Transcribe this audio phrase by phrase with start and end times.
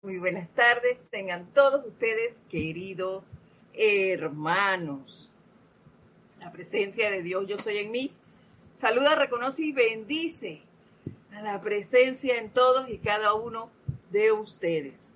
[0.00, 3.24] Muy buenas tardes, tengan todos ustedes, queridos
[3.74, 5.32] hermanos.
[6.38, 8.12] La presencia de Dios, yo soy en mí.
[8.74, 10.62] Saluda, reconoce y bendice
[11.32, 13.72] a la presencia en todos y cada uno
[14.12, 15.14] de ustedes.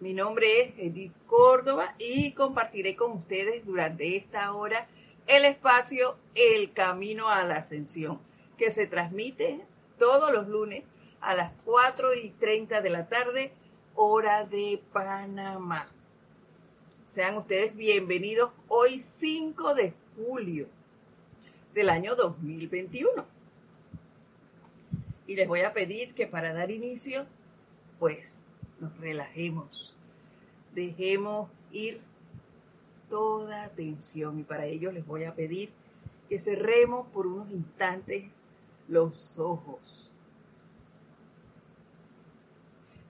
[0.00, 4.86] Mi nombre es Edith Córdoba y compartiré con ustedes durante esta hora
[5.28, 8.20] el espacio El Camino a la Ascensión,
[8.58, 9.64] que se transmite
[9.98, 10.84] todos los lunes
[11.20, 13.52] a las 4 y 30 de la tarde,
[13.94, 15.88] hora de Panamá.
[17.06, 20.68] Sean ustedes bienvenidos hoy 5 de julio
[21.74, 23.26] del año 2021.
[25.26, 27.26] Y les voy a pedir que para dar inicio,
[27.98, 28.44] pues
[28.80, 29.94] nos relajemos,
[30.74, 32.00] dejemos ir
[33.08, 35.70] toda tensión y para ello les voy a pedir
[36.28, 38.30] que cerremos por unos instantes
[38.88, 40.05] los ojos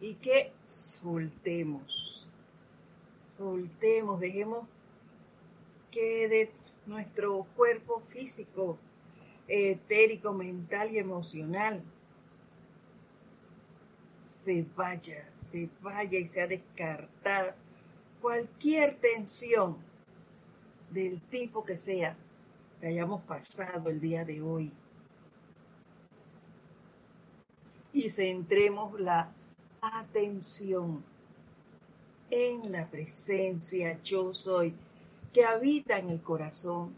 [0.07, 2.31] y que soltemos,
[3.37, 4.69] soltemos, dejemos
[5.91, 6.53] que de
[6.87, 8.79] nuestro cuerpo físico,
[9.49, 11.83] etérico, mental y emocional
[14.21, 17.57] se vaya, se vaya y sea descartada
[18.21, 19.77] cualquier tensión
[20.93, 22.17] del tipo que sea
[22.81, 24.73] que hayamos pasado el día de hoy.
[27.93, 29.33] Y centremos la
[29.81, 31.05] atención
[32.31, 34.75] en la presencia yo soy
[35.33, 36.95] que habita en el corazón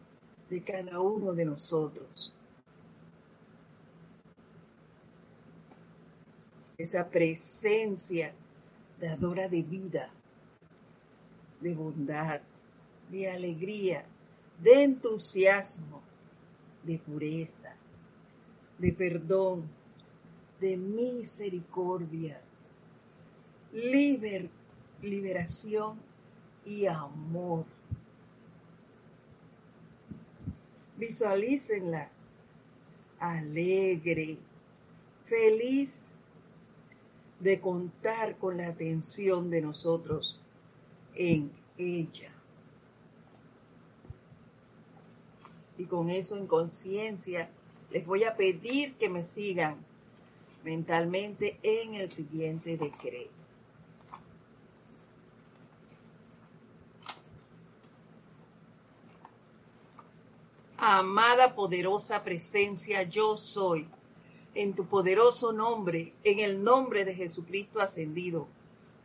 [0.49, 2.33] de cada uno de nosotros.
[6.79, 8.33] Esa presencia
[9.01, 10.11] dadora de vida,
[11.61, 12.41] de bondad,
[13.11, 14.05] de alegría,
[14.63, 16.03] de entusiasmo,
[16.85, 17.77] de pureza,
[18.79, 19.69] de perdón,
[20.61, 22.41] de misericordia,
[23.73, 24.51] liber,
[25.03, 25.99] liberación
[26.65, 27.65] y amor.
[30.97, 32.11] Visualícenla
[33.21, 34.39] alegre,
[35.25, 36.21] feliz
[37.41, 40.41] de contar con la atención de nosotros
[41.15, 42.33] en ella.
[45.77, 47.49] Y con eso en conciencia
[47.91, 49.79] les voy a pedir que me sigan
[50.65, 53.48] mentalmente en el siguiente decreto.
[60.79, 63.89] Amada poderosa presencia yo soy,
[64.55, 68.47] en tu poderoso nombre, en el nombre de Jesucristo ascendido,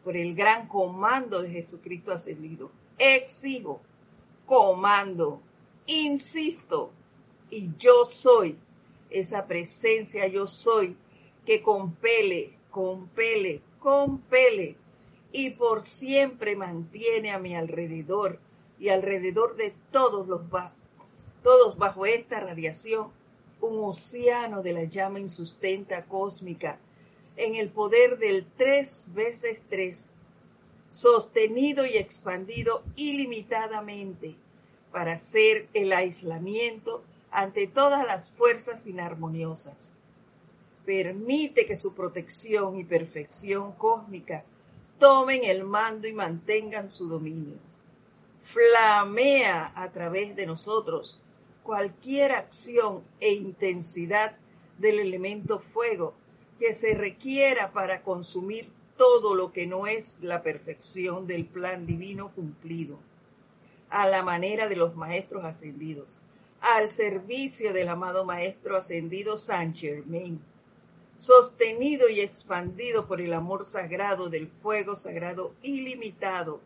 [0.04, 2.72] por el gran comando de Jesucristo ascendido.
[3.00, 3.82] Exijo,
[4.46, 5.42] comando,
[5.88, 6.92] insisto,
[7.50, 8.58] y yo soy
[9.10, 10.96] esa presencia, yo soy,
[11.46, 14.78] que compele, compele, compele,
[15.32, 18.40] y por siempre mantiene a mi alrededor
[18.80, 20.50] y alrededor de todos los
[21.44, 23.12] todos bajo esta radiación,
[23.59, 26.80] un océano de la llama insustenta cósmica,
[27.38, 30.16] en el poder del tres veces tres,
[30.90, 34.36] sostenido y expandido ilimitadamente
[34.92, 39.94] para hacer el aislamiento ante todas las fuerzas inarmoniosas.
[40.86, 44.46] Permite que su protección y perfección cósmica
[45.00, 47.58] tomen el mando y mantengan su dominio.
[48.40, 51.18] Flamea a través de nosotros
[51.63, 54.38] cualquier acción e intensidad
[54.78, 56.13] del elemento fuego
[56.59, 62.34] que se requiera para consumir todo lo que no es la perfección del plan divino
[62.34, 63.00] cumplido,
[63.90, 66.22] a la manera de los maestros ascendidos,
[66.62, 70.40] al servicio del amado maestro ascendido Saint Germain,
[71.16, 76.62] sostenido y expandido por el amor sagrado del fuego sagrado ilimitado,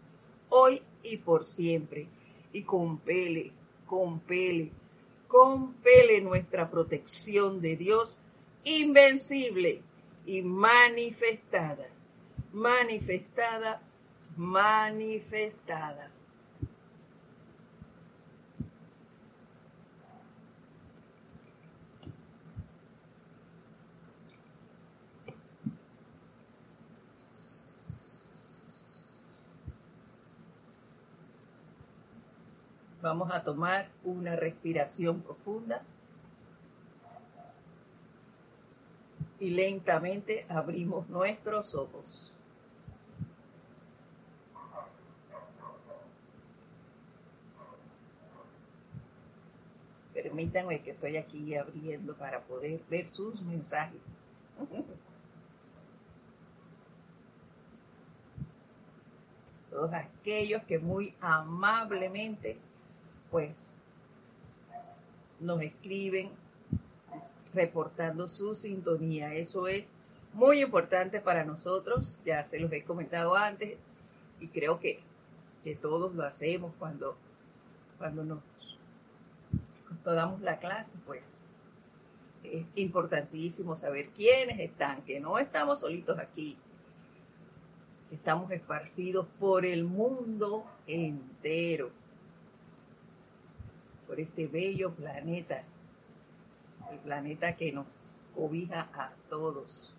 [0.50, 2.08] hoy y por siempre,
[2.54, 3.52] y compele,
[3.86, 4.72] compele,
[5.28, 8.20] compele nuestra protección de Dios
[8.64, 9.82] invencible
[10.26, 11.88] y manifestada,
[12.52, 13.82] manifestada,
[14.36, 16.12] manifestada.
[33.08, 35.82] Vamos a tomar una respiración profunda
[39.40, 42.34] y lentamente abrimos nuestros ojos.
[50.14, 54.02] Permítanme que estoy aquí abriendo para poder ver sus mensajes.
[59.78, 62.58] todos aquellos que muy amablemente,
[63.32, 63.76] pues,
[65.40, 66.32] nos escriben
[67.54, 69.34] reportando su sintonía.
[69.34, 69.86] Eso es
[70.34, 73.78] muy importante para nosotros, ya se los he comentado antes
[74.40, 75.00] y creo que,
[75.64, 77.18] que todos lo hacemos cuando,
[77.98, 78.40] cuando nos
[79.88, 81.42] cuando damos la clase, pues.
[82.44, 86.58] Es importantísimo saber quiénes están, que no estamos solitos aquí,
[88.12, 91.92] estamos esparcidos por el mundo entero,
[94.08, 95.64] por este bello planeta,
[96.92, 97.86] el planeta que nos
[98.34, 99.94] cobija a todos.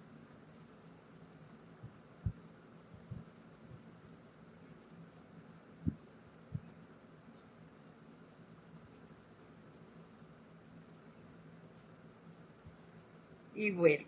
[13.54, 14.06] Y bueno,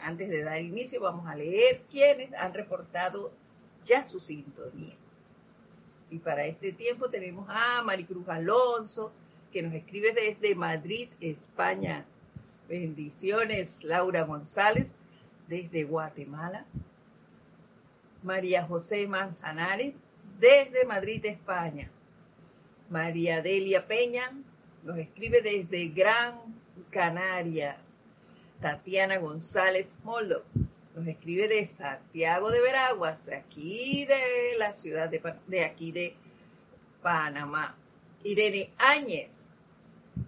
[0.00, 3.30] antes de dar inicio, vamos a leer quienes han reportado
[3.84, 4.96] ya su sintonía.
[6.10, 9.12] Y para este tiempo tenemos a Maricruz Alonso,
[9.52, 12.06] que nos escribe desde Madrid, España.
[12.68, 14.96] Bendiciones, Laura González,
[15.48, 16.66] desde Guatemala.
[18.22, 19.94] María José Manzanares,
[20.38, 21.90] desde Madrid, España.
[22.88, 24.32] María Delia Peña,
[24.84, 26.38] nos escribe desde Gran
[26.90, 27.76] Canaria.
[28.60, 30.44] Tatiana González Moldo
[30.96, 36.16] nos escribe de Santiago de Veraguas, de aquí de la ciudad de, de aquí de
[37.02, 37.76] Panamá.
[38.24, 39.54] Irene Áñez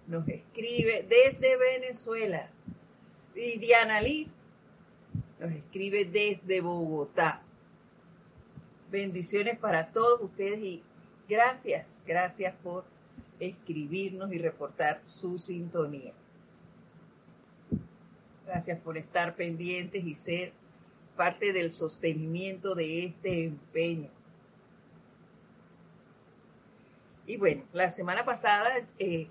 [0.05, 2.51] nos escribe desde Venezuela.
[3.33, 4.41] Y Diana Liz
[5.39, 7.41] nos escribe desde Bogotá.
[8.91, 10.83] Bendiciones para todos ustedes y
[11.27, 12.85] gracias, gracias por
[13.39, 16.13] escribirnos y reportar su sintonía.
[18.49, 20.53] Gracias por estar pendientes y ser
[21.15, 24.09] parte del sostenimiento de este empeño.
[27.27, 28.67] Y bueno, la semana pasada
[28.97, 29.27] eh,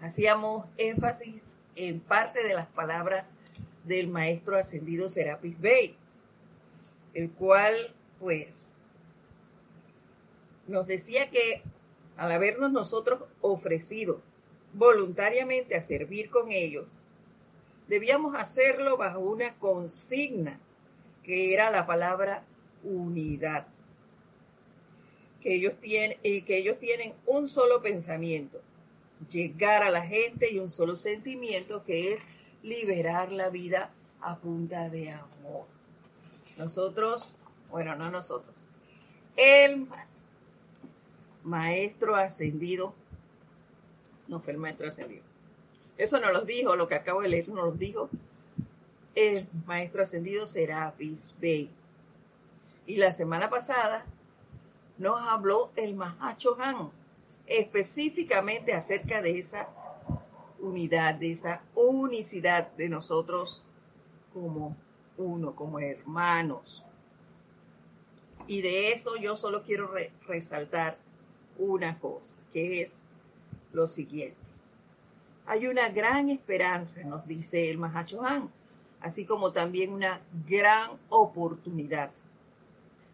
[0.00, 3.26] hacíamos énfasis en parte de las palabras
[3.82, 5.96] del maestro ascendido Serapis Bey,
[7.14, 7.74] el cual
[8.20, 8.70] pues
[10.68, 11.64] nos decía que
[12.16, 14.22] al habernos nosotros ofrecido
[14.72, 17.01] voluntariamente a servir con ellos,
[17.92, 20.58] debíamos hacerlo bajo una consigna
[21.22, 22.42] que era la palabra
[22.82, 23.66] unidad.
[25.42, 28.62] Que ellos, tienen, que ellos tienen un solo pensamiento,
[29.30, 32.22] llegar a la gente y un solo sentimiento que es
[32.62, 33.92] liberar la vida
[34.22, 35.66] a punta de amor.
[36.56, 37.36] Nosotros,
[37.70, 38.70] bueno, no nosotros,
[39.36, 39.86] el
[41.42, 42.94] maestro ascendido,
[44.28, 45.31] no fue el maestro ascendido.
[46.02, 48.10] Eso nos lo dijo, lo que acabo de leer nos lo dijo
[49.14, 51.70] el maestro ascendido Serapis Bey.
[52.86, 54.04] Y la semana pasada
[54.98, 56.90] nos habló el Mahacho Han
[57.46, 59.68] específicamente acerca de esa
[60.58, 63.62] unidad, de esa unicidad de nosotros
[64.32, 64.76] como
[65.18, 66.84] uno, como hermanos.
[68.48, 69.92] Y de eso yo solo quiero
[70.26, 70.98] resaltar
[71.58, 73.04] una cosa, que es
[73.72, 74.41] lo siguiente.
[75.46, 78.50] Hay una gran esperanza, nos dice el Han,
[79.00, 82.10] así como también una gran oportunidad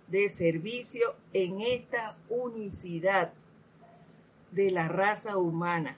[0.08, 3.32] de servicio en esta unicidad
[4.52, 5.96] de la raza humana.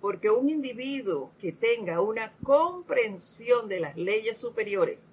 [0.00, 5.12] Porque un individuo que tenga una comprensión de las leyes superiores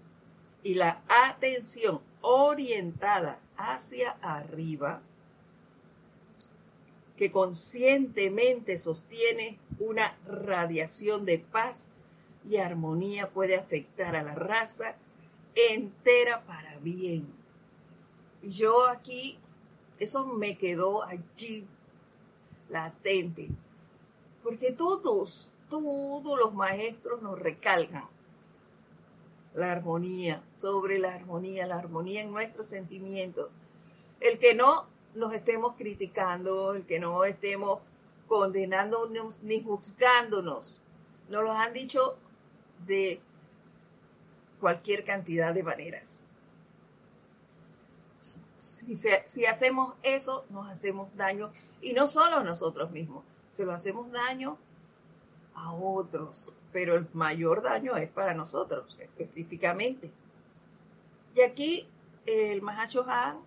[0.63, 5.01] y la atención orientada hacia arriba,
[7.15, 11.87] que conscientemente sostiene una radiación de paz
[12.45, 14.95] y armonía puede afectar a la raza
[15.55, 17.27] entera para bien.
[18.41, 19.37] Y yo aquí,
[19.99, 21.67] eso me quedó allí
[22.69, 23.49] latente,
[24.43, 28.07] porque todos, todos los maestros nos recalcan
[29.53, 33.49] la armonía, sobre la armonía, la armonía en nuestros sentimientos.
[34.19, 37.81] El que no nos estemos criticando, el que no estemos
[38.31, 40.79] condenándonos ni juzgándonos.
[41.27, 42.17] Nos lo han dicho
[42.87, 43.19] de
[44.61, 46.23] cualquier cantidad de maneras.
[48.57, 53.73] Si, si, hacemos eso, nos hacemos daño, y no solo a nosotros mismos, se lo
[53.73, 54.57] hacemos daño
[55.53, 60.09] a otros, pero el mayor daño es para nosotros específicamente.
[61.35, 61.85] Y aquí
[62.25, 63.41] el Mahacho Han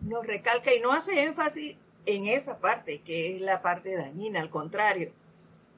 [0.00, 1.76] nos recalca y no hace énfasis
[2.08, 5.12] en esa parte, que es la parte dañina, al contrario,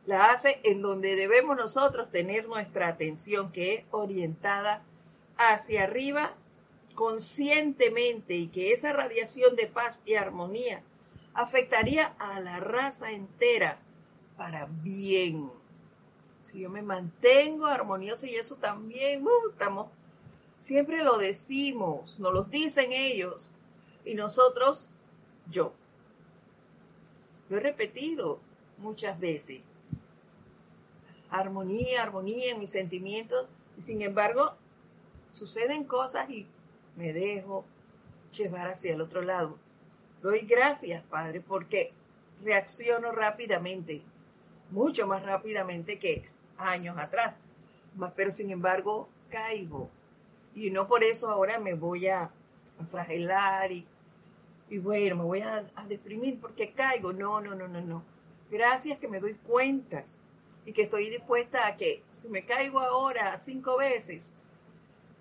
[0.06, 4.84] la hace en donde debemos nosotros tener nuestra atención, que es orientada
[5.37, 6.32] hacia arriba
[6.94, 10.84] conscientemente y que esa radiación de paz y armonía
[11.34, 13.80] afectaría a la raza entera
[14.37, 15.50] para bien.
[16.42, 19.87] Si yo me mantengo armoniosa y eso también, uh,
[20.60, 23.52] siempre lo decimos, nos lo dicen ellos
[24.04, 24.90] y nosotros,
[25.50, 25.75] yo.
[27.50, 28.40] Lo he repetido
[28.78, 29.61] muchas veces.
[31.28, 34.54] Armonía, armonía en mis sentimientos y sin embargo
[35.33, 36.47] suceden cosas y
[36.97, 37.64] me dejo
[38.33, 39.59] llevar hacia el otro lado.
[40.23, 41.92] Doy gracias, Padre, porque
[42.42, 44.02] reacciono rápidamente,
[44.71, 47.38] mucho más rápidamente que años atrás.
[48.16, 49.90] Pero sin embargo, caigo.
[50.54, 52.33] Y no por eso ahora me voy a,
[52.90, 53.87] fragelar y,
[54.70, 57.12] y bueno, me voy a, a deprimir porque caigo.
[57.12, 58.04] No, no, no, no, no.
[58.50, 60.04] Gracias que me doy cuenta
[60.64, 64.34] y que estoy dispuesta a que si me caigo ahora cinco veces,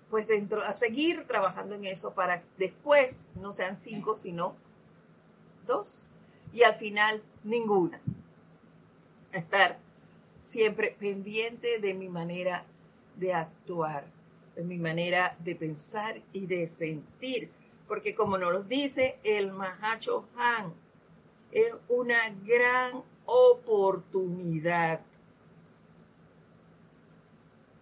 [0.10, 4.56] pues dentro, a seguir trabajando en eso para después no sean cinco, sino
[5.66, 6.12] dos.
[6.54, 8.02] Y al final, ninguna.
[9.32, 9.78] Estar
[10.42, 12.66] siempre pendiente de mi manera
[13.18, 14.06] de actuar,
[14.56, 17.52] de mi manera de pensar y de sentir.
[17.90, 20.74] Porque como nos lo dice el Mahacho Han,
[21.52, 25.02] es una gran oportunidad.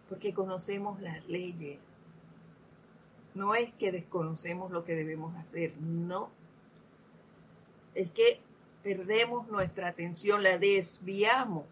[0.08, 1.80] Porque conocemos las leyes.
[3.36, 6.32] No es que desconocemos lo que debemos hacer, no.
[7.94, 8.40] Es que
[8.84, 11.66] perdemos nuestra atención, la desviamos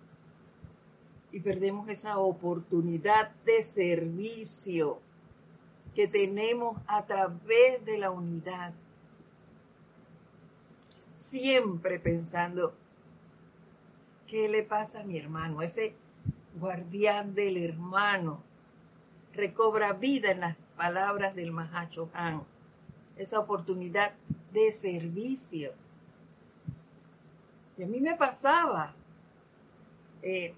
[1.32, 5.00] y perdemos esa oportunidad de servicio
[5.95, 8.73] que tenemos a través de la unidad.
[11.13, 12.75] Siempre pensando,
[14.27, 15.61] ¿qué le pasa a mi hermano?
[15.61, 15.95] Ese
[16.59, 18.43] guardián del hermano
[19.33, 22.43] recobra vida en las palabras del Mahacho Han.
[23.17, 24.13] Esa oportunidad
[24.51, 25.71] de servicio.
[27.77, 28.93] Y a mí me pasaba.
[30.21, 30.53] Eh,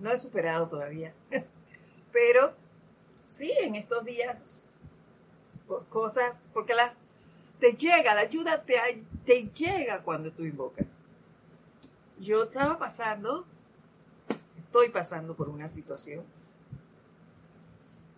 [0.00, 1.14] no he superado todavía.
[2.12, 2.54] Pero
[3.28, 4.66] sí, en estos días,
[5.70, 6.94] por cosas, porque la,
[7.60, 8.74] te llega, la ayuda te,
[9.24, 11.04] te llega cuando tú invocas.
[12.18, 13.46] Yo estaba pasando,
[14.56, 16.24] estoy pasando por una situación.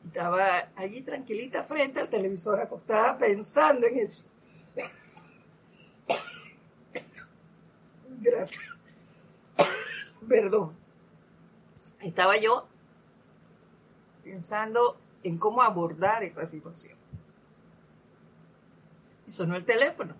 [0.02, 4.24] Estaba allí tranquilita frente al televisor, acostada, pensando en eso.
[8.20, 8.62] Gracias.
[10.26, 10.82] Perdón
[12.02, 12.66] estaba yo
[14.24, 16.98] pensando en cómo abordar esa situación.
[19.32, 20.14] Sonó el teléfono.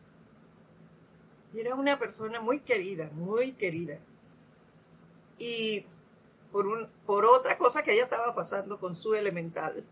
[1.52, 3.98] Y era una persona muy querida, muy querida.
[5.38, 5.84] Y
[6.50, 9.84] por, un, por otra cosa que ella estaba pasando con su elemental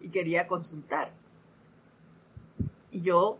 [0.00, 1.12] y quería consultar.
[2.90, 3.38] Y yo,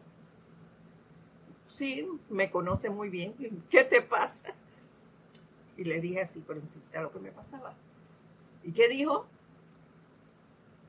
[1.66, 3.34] sí, me conoce muy bien.
[3.68, 4.54] ¿Qué te pasa?
[5.76, 7.74] Y le dije así por encima lo que me pasaba.
[8.62, 9.26] ¿Y qué dijo?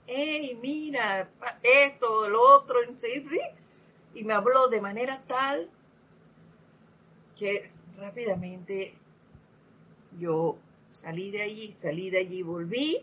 [0.06, 1.28] Hey, mira,
[1.64, 2.84] esto, lo otro,
[4.16, 5.70] y me habló de manera tal
[7.36, 8.94] que rápidamente
[10.18, 10.58] yo
[10.90, 12.98] salí de allí, salí de allí, volví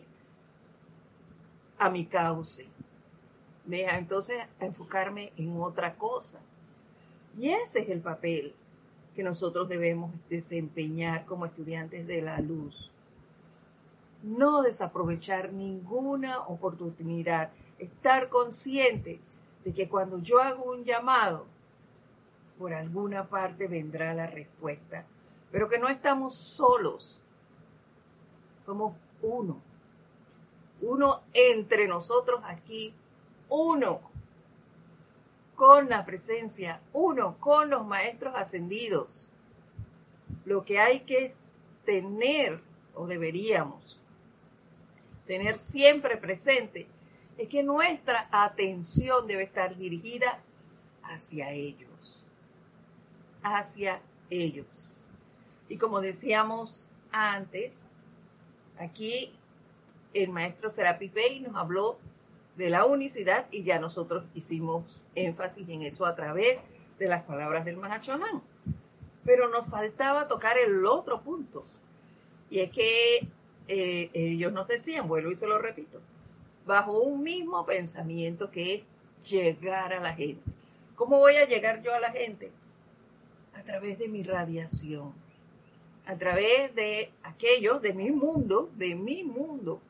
[1.78, 2.66] a mi cauce.
[3.66, 6.40] Deja entonces a enfocarme en otra cosa.
[7.36, 8.54] Y ese es el papel
[9.14, 12.90] que nosotros debemos desempeñar como estudiantes de la luz.
[14.22, 19.20] No desaprovechar ninguna oportunidad, estar consciente
[19.64, 21.46] de que cuando yo hago un llamado,
[22.58, 25.06] por alguna parte vendrá la respuesta,
[25.50, 27.18] pero que no estamos solos,
[28.64, 29.60] somos uno,
[30.80, 32.94] uno entre nosotros aquí,
[33.48, 34.00] uno
[35.54, 39.28] con la presencia, uno con los maestros ascendidos.
[40.44, 41.34] Lo que hay que
[41.84, 42.60] tener,
[42.94, 43.98] o deberíamos
[45.26, 46.88] tener siempre presente,
[47.42, 50.40] es que nuestra atención debe estar dirigida
[51.02, 52.24] hacia ellos,
[53.42, 55.08] hacia ellos.
[55.68, 57.88] Y como decíamos antes,
[58.78, 59.34] aquí
[60.14, 61.98] el maestro Serapis Bey nos habló
[62.54, 66.58] de la unicidad y ya nosotros hicimos énfasis en eso a través
[67.00, 68.40] de las palabras del Mahachohan.
[69.24, 71.64] Pero nos faltaba tocar el otro punto.
[72.50, 73.28] Y es que
[73.66, 76.00] eh, ellos nos decían, vuelvo y se lo repito,
[76.66, 78.86] bajo un mismo pensamiento que es
[79.30, 80.42] llegar a la gente.
[80.94, 82.52] ¿Cómo voy a llegar yo a la gente?
[83.54, 85.14] A través de mi radiación,
[86.06, 89.80] a través de aquellos de mi mundo, de mi mundo,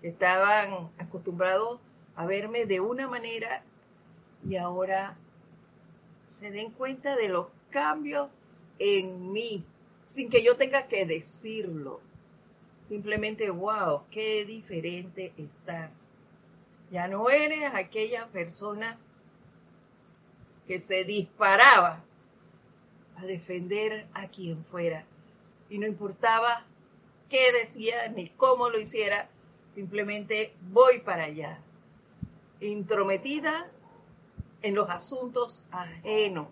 [0.00, 1.80] que estaban acostumbrados
[2.16, 3.62] a verme de una manera
[4.44, 5.16] y ahora
[6.26, 8.28] se den cuenta de los cambios
[8.78, 9.64] en mí,
[10.04, 12.00] sin que yo tenga que decirlo.
[12.82, 16.12] Simplemente, wow, qué diferente estás.
[16.90, 18.98] Ya no eres aquella persona
[20.66, 22.04] que se disparaba
[23.16, 25.06] a defender a quien fuera.
[25.70, 26.66] Y no importaba
[27.28, 29.30] qué decía ni cómo lo hiciera,
[29.70, 31.62] simplemente voy para allá.
[32.60, 33.70] Intrometida
[34.60, 36.48] en los asuntos ajenos.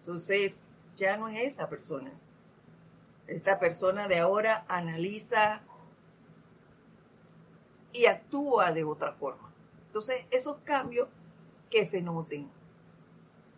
[0.00, 2.10] Entonces, ya no es esa persona.
[3.28, 5.62] Esta persona de ahora analiza
[7.92, 9.52] y actúa de otra forma.
[9.86, 11.08] Entonces, esos cambios
[11.70, 12.50] que se noten,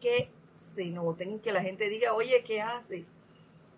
[0.00, 3.14] que se noten y que la gente diga, oye, ¿qué haces?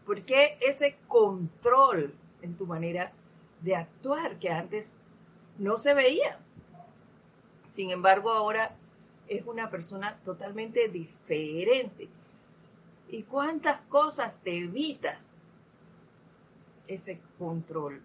[0.07, 3.13] ¿Por qué ese control en tu manera
[3.61, 4.97] de actuar que antes
[5.59, 6.41] no se veía?
[7.67, 8.75] Sin embargo, ahora
[9.29, 12.09] es una persona totalmente diferente.
[13.11, 15.21] ¿Y cuántas cosas te evita
[16.87, 18.03] ese control?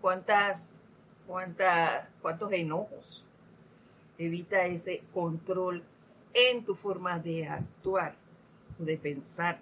[0.00, 0.88] ¿Cuántas,
[1.26, 3.24] cuántas, cuántos enojos
[4.18, 5.84] evita ese control
[6.34, 8.16] en tu forma de actuar,
[8.78, 9.60] de pensar?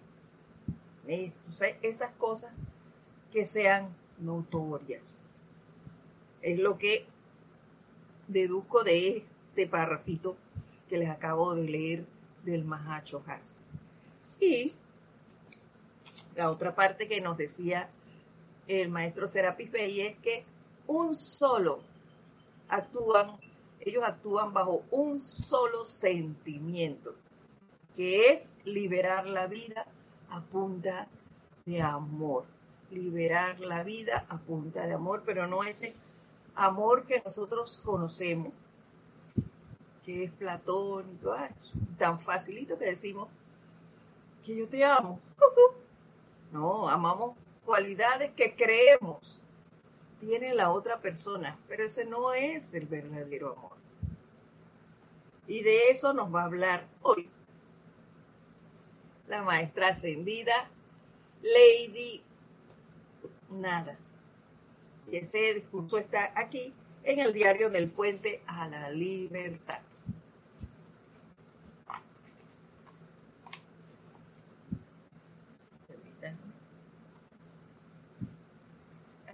[1.83, 2.53] esas cosas
[3.33, 5.41] que sean notorias.
[6.43, 7.05] Es lo que
[8.29, 10.37] deduzco de este párrafito
[10.89, 12.07] que les acabo de leer
[12.45, 13.23] del Mahacho
[14.41, 14.73] Y
[16.37, 17.91] la otra parte que nos decía
[18.71, 20.45] el maestro Serapis Bey es que
[20.87, 21.81] un solo
[22.69, 23.39] actúan,
[23.81, 27.15] ellos actúan bajo un solo sentimiento,
[27.97, 29.87] que es liberar la vida
[30.31, 31.09] a punta
[31.67, 32.45] de amor.
[32.91, 35.95] Liberar la vida a punta de amor, pero no ese
[36.55, 38.53] amor que nosotros conocemos,
[40.05, 41.35] que es platónico,
[41.99, 43.29] tan facilito que decimos
[44.45, 45.21] que yo te amo.
[46.53, 49.41] No, amamos cualidades que creemos
[50.19, 53.79] tiene la otra persona, pero ese no es el verdadero amor.
[55.47, 57.29] Y de eso nos va a hablar hoy
[59.27, 60.71] la maestra ascendida
[61.43, 62.23] Lady
[63.51, 63.99] Nada.
[65.07, 69.83] Y ese discurso está aquí en el diario del puente a la libertad.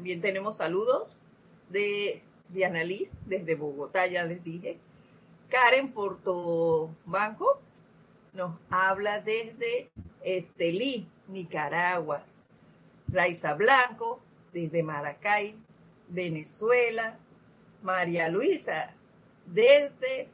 [0.06, 1.20] También tenemos saludos
[1.68, 4.78] de Diana Liz desde Bogotá, ya les dije.
[5.48, 7.60] Karen Portobanco
[8.32, 9.90] nos habla desde
[10.22, 12.22] Estelí, Nicaragua.
[13.08, 14.20] Raiza Blanco
[14.52, 15.56] desde Maracay,
[16.06, 17.18] Venezuela.
[17.82, 18.94] María Luisa
[19.46, 20.28] desde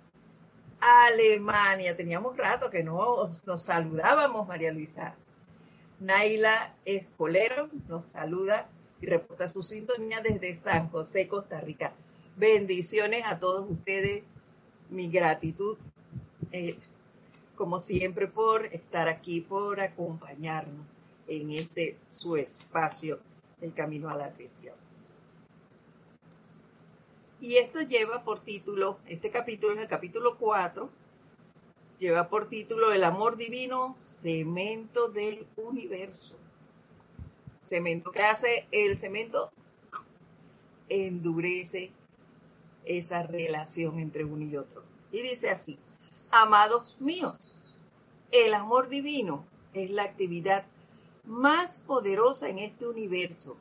[0.81, 1.97] Alemania.
[1.97, 5.17] Teníamos rato que no nos saludábamos, María Luisa.
[5.99, 8.69] Naila Escolero nos saluda
[9.03, 11.93] y reporta su sintonía desde San José, Costa Rica.
[12.37, 14.23] Bendiciones a todos ustedes.
[14.91, 15.77] Mi gratitud,
[16.53, 16.77] eh,
[17.57, 20.87] como siempre, por estar aquí, por acompañarnos
[21.27, 23.19] en este su espacio,
[23.61, 24.77] el camino a la ascensión.
[27.41, 30.89] Y esto lleva por título, este capítulo es el capítulo 4,
[31.99, 36.37] lleva por título El amor divino, cemento del universo
[37.63, 38.13] cemento.
[38.13, 39.51] ¿Qué hace el cemento?
[40.89, 41.93] Endurece
[42.85, 44.83] esa relación entre uno y otro.
[45.11, 45.79] Y dice así,
[46.31, 47.55] amados míos,
[48.31, 50.67] el amor divino es la actividad
[51.25, 53.57] más poderosa en este universo,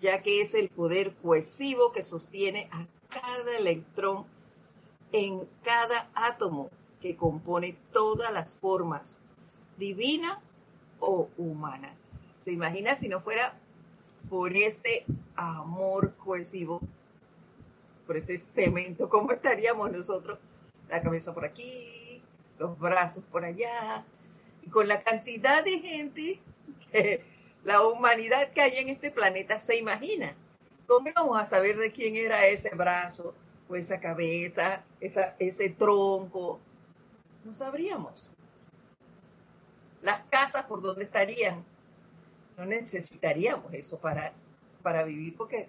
[0.00, 4.26] ya que es el poder cohesivo que sostiene a cada electrón
[5.12, 9.20] en cada átomo que compone todas las formas,
[9.76, 10.40] divina
[11.00, 11.96] o humana.
[12.40, 13.54] ¿Se imagina si no fuera
[14.28, 15.04] por ese
[15.36, 16.80] amor cohesivo,
[18.06, 20.38] por ese cemento, cómo estaríamos nosotros?
[20.88, 22.22] La cabeza por aquí,
[22.58, 24.04] los brazos por allá,
[24.62, 26.40] y con la cantidad de gente
[26.90, 27.22] que
[27.62, 30.34] la humanidad que hay en este planeta se imagina.
[30.86, 33.34] ¿Cómo vamos a saber de quién era ese brazo
[33.68, 36.58] o esa cabeza, ese tronco?
[37.44, 38.32] No sabríamos.
[40.02, 41.64] Las casas por dónde estarían,
[42.56, 44.32] no necesitaríamos eso para,
[44.82, 45.68] para vivir porque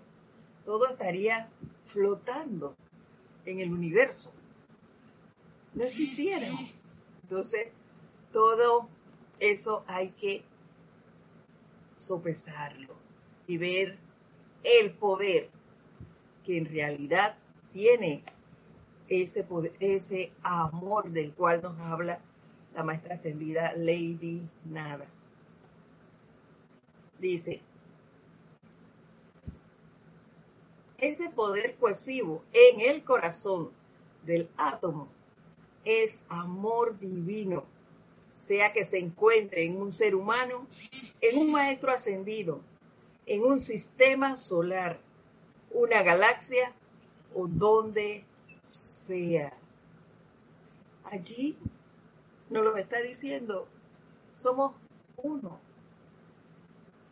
[0.65, 1.50] todo estaría
[1.84, 2.76] flotando
[3.46, 4.32] en el universo.
[5.74, 6.48] No existiera.
[7.24, 7.70] Entonces,
[8.32, 8.89] todo
[9.39, 10.44] eso hay que
[11.96, 12.96] sopesarlo
[13.48, 13.98] y ver
[14.63, 15.50] el poder
[16.46, 17.38] que en realidad
[17.72, 18.24] tiene
[19.08, 22.20] ese, poder, ese amor del cual nos habla
[22.74, 25.08] la maestra ascendida Lady Nada.
[27.22, 27.62] Dice,
[30.98, 33.70] ese poder cohesivo en el corazón
[34.26, 35.08] del átomo
[35.86, 37.64] es amor divino,
[38.40, 40.66] sea que se encuentre en un ser humano,
[41.22, 42.60] en un maestro ascendido,
[43.28, 45.00] en un sistema solar,
[45.70, 46.74] una galaxia
[47.36, 48.26] o donde
[48.62, 49.54] sea.
[51.04, 51.56] Allí
[52.50, 53.68] nos lo está diciendo,
[54.34, 54.74] somos
[55.18, 55.71] uno.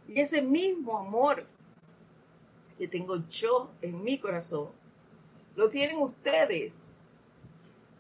[0.10, 1.46] Y ese mismo amor
[2.80, 4.72] que tengo yo en mi corazón,
[5.56, 6.92] lo tienen ustedes,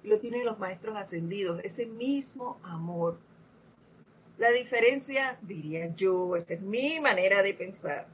[0.04, 3.19] lo tienen los maestros ascendidos, ese mismo amor.
[4.39, 8.08] La diferencia, diría yo, esta es mi manera de pensar.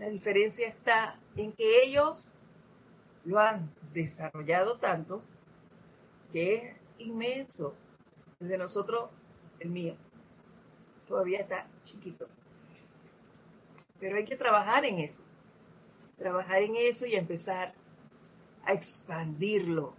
[0.00, 2.32] La diferencia está en que ellos
[3.24, 5.22] lo han desarrollado tanto
[6.32, 7.76] que es inmenso.
[8.40, 9.08] El de nosotros,
[9.60, 9.94] el mío,
[11.12, 12.26] todavía está chiquito.
[14.00, 15.24] Pero hay que trabajar en eso.
[16.16, 17.74] Trabajar en eso y empezar
[18.64, 19.94] a expandirlo.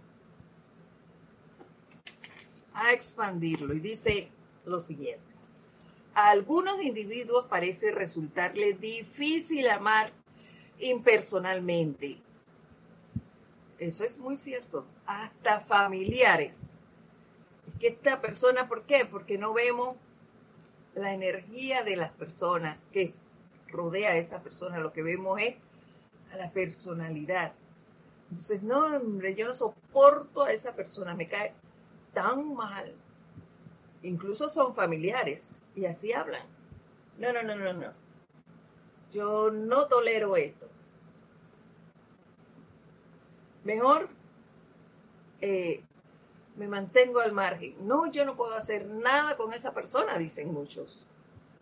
[2.72, 3.74] A expandirlo.
[3.74, 4.28] Y dice
[4.64, 5.32] lo siguiente.
[6.14, 10.10] A algunos individuos parece resultarle difícil amar
[10.80, 12.18] impersonalmente.
[13.78, 14.84] Eso es muy cierto.
[15.06, 16.80] Hasta familiares.
[17.68, 19.04] Es que esta persona, ¿por qué?
[19.04, 19.94] Porque no vemos
[20.94, 23.14] la energía de las personas que
[23.68, 24.78] rodea a esa persona.
[24.78, 25.56] Lo que vemos es
[26.32, 27.52] a la personalidad.
[28.30, 31.52] Entonces, no, hombre, yo no soporto a esa persona, me cae
[32.12, 32.94] tan mal.
[34.02, 36.46] Incluso son familiares y así hablan.
[37.18, 37.92] No, no, no, no, no.
[39.12, 40.68] Yo no tolero esto.
[43.62, 44.08] Mejor
[45.40, 45.82] eh,
[46.56, 47.74] me mantengo al margen.
[47.86, 51.06] No, yo no puedo hacer nada con esa persona, dicen muchos.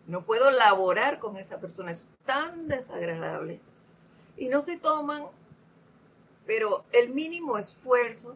[0.05, 3.59] No puedo laborar con esa persona, es tan desagradable.
[4.37, 5.23] Y no se toman,
[6.45, 8.35] pero el mínimo esfuerzo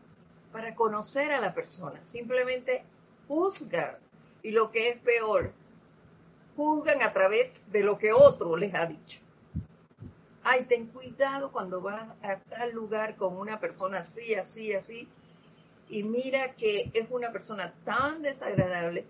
[0.51, 2.03] para conocer a la persona.
[2.03, 2.83] Simplemente
[3.27, 3.97] juzgan.
[4.43, 5.51] Y lo que es peor,
[6.55, 9.19] juzgan a través de lo que otro les ha dicho.
[10.43, 15.09] Ay, ten cuidado cuando vas a tal lugar con una persona así, así, así.
[15.89, 19.05] Y mira que es una persona tan desagradable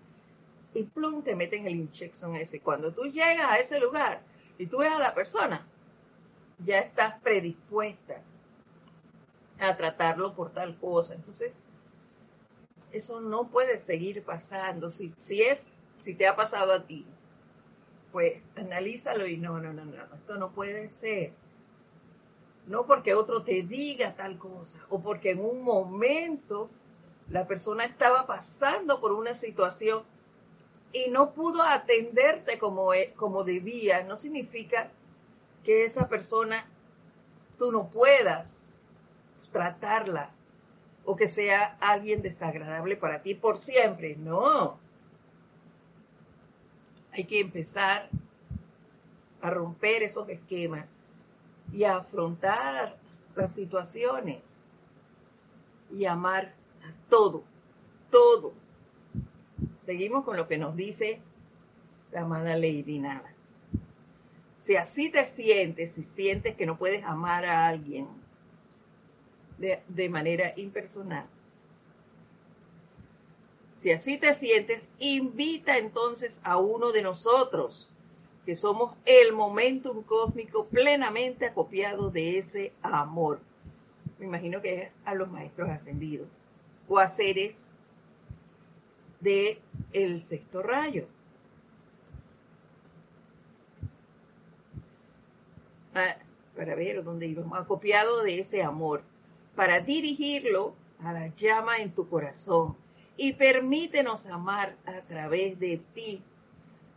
[0.74, 2.60] y plum, te meten el injection ese.
[2.60, 4.22] Cuando tú llegas a ese lugar
[4.58, 5.66] y tú ves a la persona,
[6.64, 8.22] ya estás predispuesta
[9.58, 11.14] a tratarlo por tal cosa.
[11.14, 11.64] Entonces,
[12.92, 14.90] eso no puede seguir pasando.
[14.90, 17.06] Si, si es, si te ha pasado a ti,
[18.12, 21.32] pues analízalo y no, no, no, no, esto no puede ser.
[22.68, 26.68] No porque otro te diga tal cosa o porque en un momento
[27.30, 30.02] la persona estaba pasando por una situación
[30.92, 34.90] y no pudo atenderte como, e, como debía, no significa
[35.64, 36.62] que esa persona
[37.56, 38.82] tú no puedas
[39.50, 40.30] tratarla
[41.06, 44.16] o que sea alguien desagradable para ti por siempre.
[44.16, 44.78] No.
[47.12, 48.10] Hay que empezar
[49.40, 50.84] a romper esos esquemas
[51.72, 52.96] y afrontar
[53.34, 54.68] las situaciones
[55.90, 57.44] y amar a todo,
[58.10, 58.54] todo,
[59.88, 61.18] Seguimos con lo que nos dice
[62.12, 63.34] la amada Lady Nada.
[64.58, 68.06] Si así te sientes, si sientes que no puedes amar a alguien
[69.56, 71.26] de, de manera impersonal,
[73.76, 77.87] si así te sientes, invita entonces a uno de nosotros,
[78.48, 83.42] que somos el momentum cósmico plenamente acopiado de ese amor.
[84.18, 86.28] Me imagino que es a los maestros ascendidos
[86.88, 87.74] o a seres
[89.20, 89.60] de
[89.92, 91.08] el sexto rayo.
[95.94, 96.16] Ah,
[96.56, 99.02] para ver dónde íbamos, acopiado de ese amor,
[99.56, 102.78] para dirigirlo a la llama en tu corazón
[103.18, 106.22] y permítenos amar a través de ti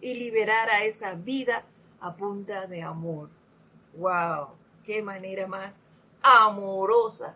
[0.01, 1.63] y liberar a esa vida
[1.99, 3.29] a punta de amor.
[3.97, 4.49] ¡Wow!
[4.83, 5.79] ¡Qué manera más
[6.23, 7.35] amorosa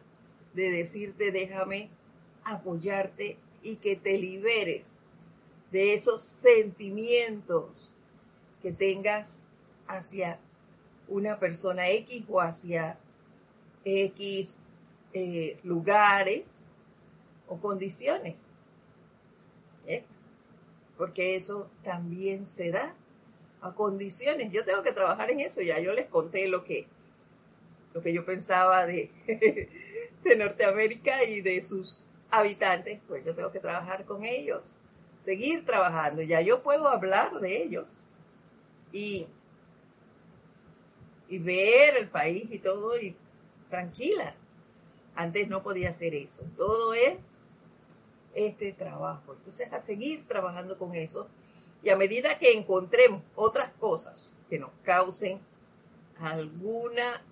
[0.53, 1.89] de decirte déjame
[2.43, 5.01] apoyarte y que te liberes
[5.71, 7.93] de esos sentimientos
[8.61, 9.45] que tengas
[9.87, 10.39] hacia
[11.07, 12.97] una persona X o hacia
[13.83, 14.73] X
[15.13, 16.65] eh, lugares
[17.47, 18.47] o condiciones.
[19.87, 20.03] ¿eh?
[20.97, 22.95] Porque eso también se da
[23.61, 24.51] a condiciones.
[24.51, 26.87] Yo tengo que trabajar en eso, ya yo les conté lo que,
[27.93, 29.11] lo que yo pensaba de,
[30.23, 34.79] de Norteamérica y de sus habitantes, pues yo tengo que trabajar con ellos,
[35.21, 36.21] seguir trabajando.
[36.21, 38.05] Ya yo puedo hablar de ellos
[38.91, 39.27] y,
[41.27, 43.15] y ver el país y todo y
[43.69, 44.35] tranquila.
[45.15, 46.43] Antes no podía hacer eso.
[46.57, 47.17] Todo es
[48.35, 49.33] este trabajo.
[49.33, 51.27] Entonces, a seguir trabajando con eso
[51.81, 55.39] y a medida que encontremos otras cosas que nos causen
[56.19, 57.23] alguna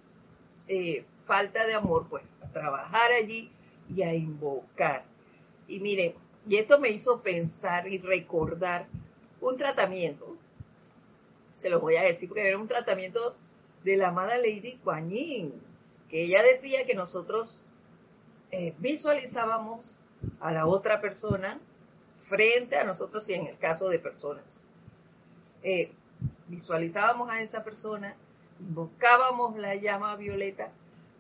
[0.68, 3.52] eh, falta de amor, pues a trabajar allí
[3.94, 5.06] y a invocar.
[5.68, 6.16] Y miren,
[6.48, 8.88] y esto me hizo pensar y recordar
[9.42, 10.38] un tratamiento,
[11.58, 13.36] se lo voy a decir porque era un tratamiento
[13.84, 15.54] de la amada Lady Kuan Yin,
[16.10, 17.64] que ella decía que nosotros
[18.52, 19.96] eh, visualizábamos
[20.40, 21.60] a la otra persona
[22.28, 24.44] frente a nosotros y en el caso de personas.
[25.62, 25.92] Eh,
[26.48, 28.16] visualizábamos a esa persona,
[28.60, 30.72] invocábamos la llama violeta,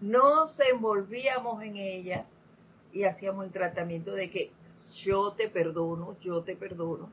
[0.02, 2.26] nos envolvíamos en ella
[2.92, 4.52] y hacíamos el tratamiento de que
[4.94, 7.10] yo te perdono, yo te perdono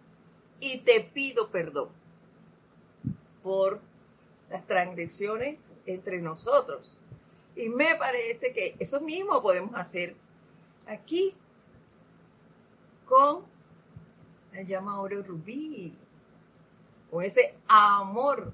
[0.61, 1.89] y te pido perdón
[3.43, 3.81] por
[4.51, 6.97] las transgresiones entre nosotros.
[7.57, 10.15] Y me parece que eso mismo podemos hacer
[10.87, 11.35] aquí
[13.11, 13.45] con
[14.53, 15.93] la llama oro rubí,
[17.11, 18.53] con ese amor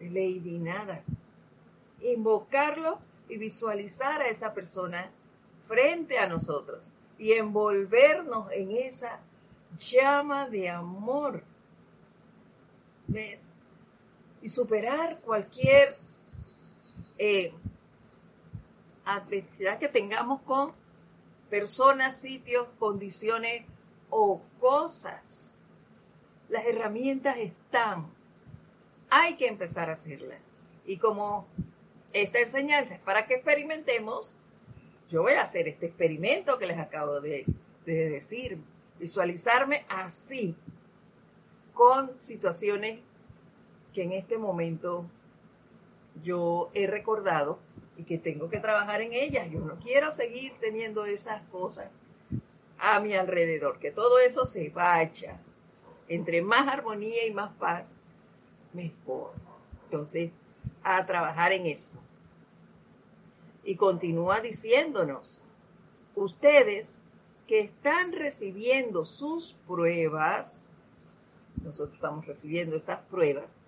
[0.00, 1.04] de Lady Nada.
[2.00, 2.98] Invocarlo
[3.28, 5.12] y visualizar a esa persona
[5.68, 9.20] frente a nosotros y envolvernos en esa
[9.78, 11.44] llama de amor.
[13.06, 13.46] ¿Ves?
[14.42, 15.96] Y superar cualquier
[17.16, 17.54] eh,
[19.04, 20.81] adversidad que tengamos con
[21.52, 23.64] personas, sitios, condiciones
[24.08, 25.58] o cosas.
[26.48, 28.06] Las herramientas están.
[29.10, 30.40] Hay que empezar a hacerlas.
[30.86, 31.46] Y como
[32.14, 34.34] esta enseñanza es para que experimentemos,
[35.10, 37.44] yo voy a hacer este experimento que les acabo de,
[37.84, 38.58] de decir.
[38.98, 40.56] Visualizarme así,
[41.74, 43.00] con situaciones
[43.92, 45.04] que en este momento
[46.24, 47.58] yo he recordado
[47.96, 49.50] y que tengo que trabajar en ellas.
[49.50, 51.90] Yo no quiero seguir teniendo esas cosas
[52.78, 55.40] a mi alrededor, que todo eso se vaya.
[56.08, 57.98] Entre más armonía y más paz,
[58.72, 59.32] mejor.
[59.84, 60.32] Entonces,
[60.82, 62.00] a trabajar en eso.
[63.64, 65.44] Y continúa diciéndonos,
[66.16, 67.00] ustedes
[67.46, 70.64] que están recibiendo sus pruebas,
[71.62, 73.58] nosotros estamos recibiendo esas pruebas,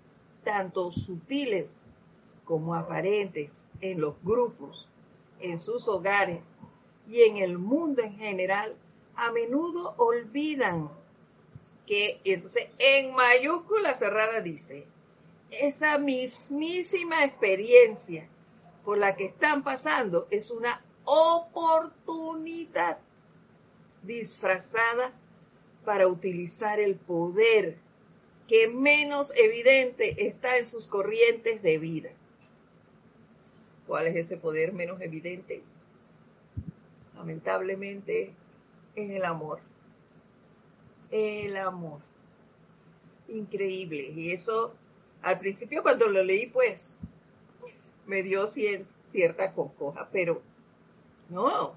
[0.43, 1.94] tanto sutiles
[2.45, 4.89] como aparentes en los grupos,
[5.41, 6.43] en sus hogares
[7.09, 8.77] y en el mundo en general,
[9.17, 10.91] a menudo olvidan
[11.87, 14.87] que, entonces en mayúscula cerrada dice,
[15.51, 18.29] esa mismísima experiencia
[18.85, 22.99] por la que están pasando es una oportunidad
[24.03, 25.13] disfrazada
[25.85, 27.79] para utilizar el poder
[28.49, 32.11] que menos evidente está en sus corrientes de vida.
[33.87, 35.63] ¿Cuál es ese poder menos evidente?
[37.15, 38.35] Lamentablemente
[38.95, 39.61] es el amor.
[41.11, 42.01] El amor.
[43.29, 44.05] Increíble.
[44.11, 44.75] Y eso,
[45.23, 46.97] al principio cuando lo leí, pues,
[48.07, 50.43] me dio cierta concoja, pero
[51.29, 51.77] no,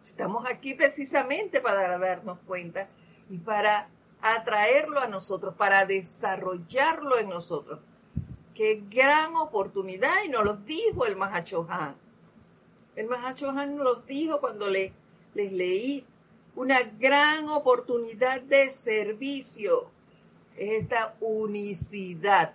[0.00, 2.88] estamos aquí precisamente para darnos cuenta
[3.30, 3.88] y para
[4.20, 7.80] atraerlo a nosotros, para desarrollarlo en nosotros.
[8.56, 11.94] Qué gran oportunidad, y nos lo dijo el Mahachohan.
[12.96, 14.94] El Mahachohan nos lo dijo cuando le,
[15.34, 16.06] les leí
[16.54, 19.90] una gran oportunidad de servicio,
[20.56, 22.54] esta unicidad.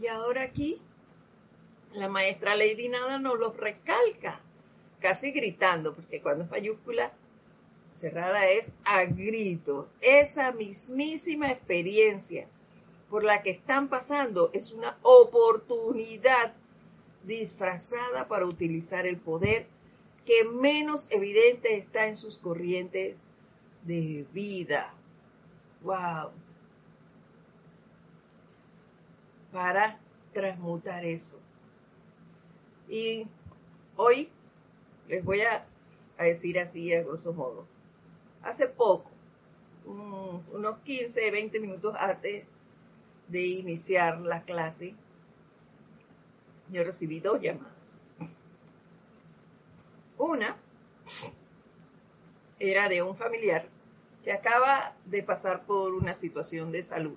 [0.00, 0.82] Y ahora aquí
[1.92, 4.40] la maestra Lady Nada nos lo recalca,
[4.98, 7.12] casi gritando, porque cuando es mayúscula
[7.94, 9.88] cerrada es a grito.
[10.00, 12.48] Esa mismísima experiencia
[13.10, 16.54] por la que están pasando es una oportunidad
[17.24, 19.66] disfrazada para utilizar el poder
[20.24, 23.16] que menos evidente está en sus corrientes
[23.84, 24.92] de vida.
[25.82, 26.32] ¡Wow!
[29.52, 30.00] Para
[30.32, 31.38] transmutar eso.
[32.88, 33.26] Y
[33.96, 34.30] hoy
[35.08, 35.66] les voy a,
[36.18, 37.66] decir así a grosso modo.
[38.42, 39.10] Hace poco,
[39.84, 42.46] unos 15, 20 minutos antes
[43.28, 44.94] de iniciar la clase,
[46.70, 48.04] yo recibí dos llamadas.
[50.18, 50.56] Una
[52.58, 53.68] era de un familiar
[54.24, 57.16] que acaba de pasar por una situación de salud.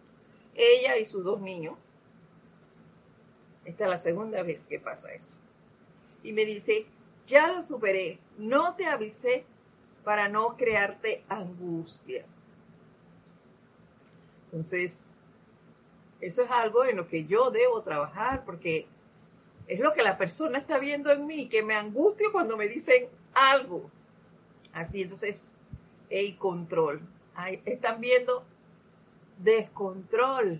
[0.55, 1.75] Ella y sus dos niños.
[3.65, 5.39] Esta es la segunda vez que pasa eso.
[6.23, 6.85] Y me dice,
[7.25, 8.19] Ya lo superé.
[8.37, 9.45] No te avisé
[10.03, 12.25] para no crearte angustia.
[14.45, 15.13] Entonces,
[16.21, 18.87] eso es algo en lo que yo debo trabajar porque
[19.67, 23.07] es lo que la persona está viendo en mí, que me angustia cuando me dicen
[23.33, 23.89] algo.
[24.73, 25.53] Así, entonces,
[26.11, 27.01] hay control.
[27.65, 28.43] están viendo
[29.37, 30.59] descontrol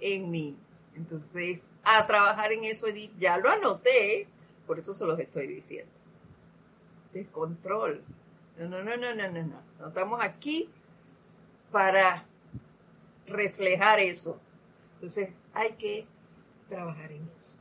[0.00, 0.56] en mí.
[0.96, 4.26] Entonces, a trabajar en eso, Edith, ya lo anoté,
[4.66, 5.92] por eso se los estoy diciendo.
[7.12, 8.02] Descontrol.
[8.58, 9.62] No, no, no, no, no, no.
[9.78, 10.70] No estamos aquí
[11.70, 12.26] para
[13.30, 14.38] reflejar eso.
[14.94, 16.06] Entonces, hay que
[16.68, 17.56] trabajar en eso.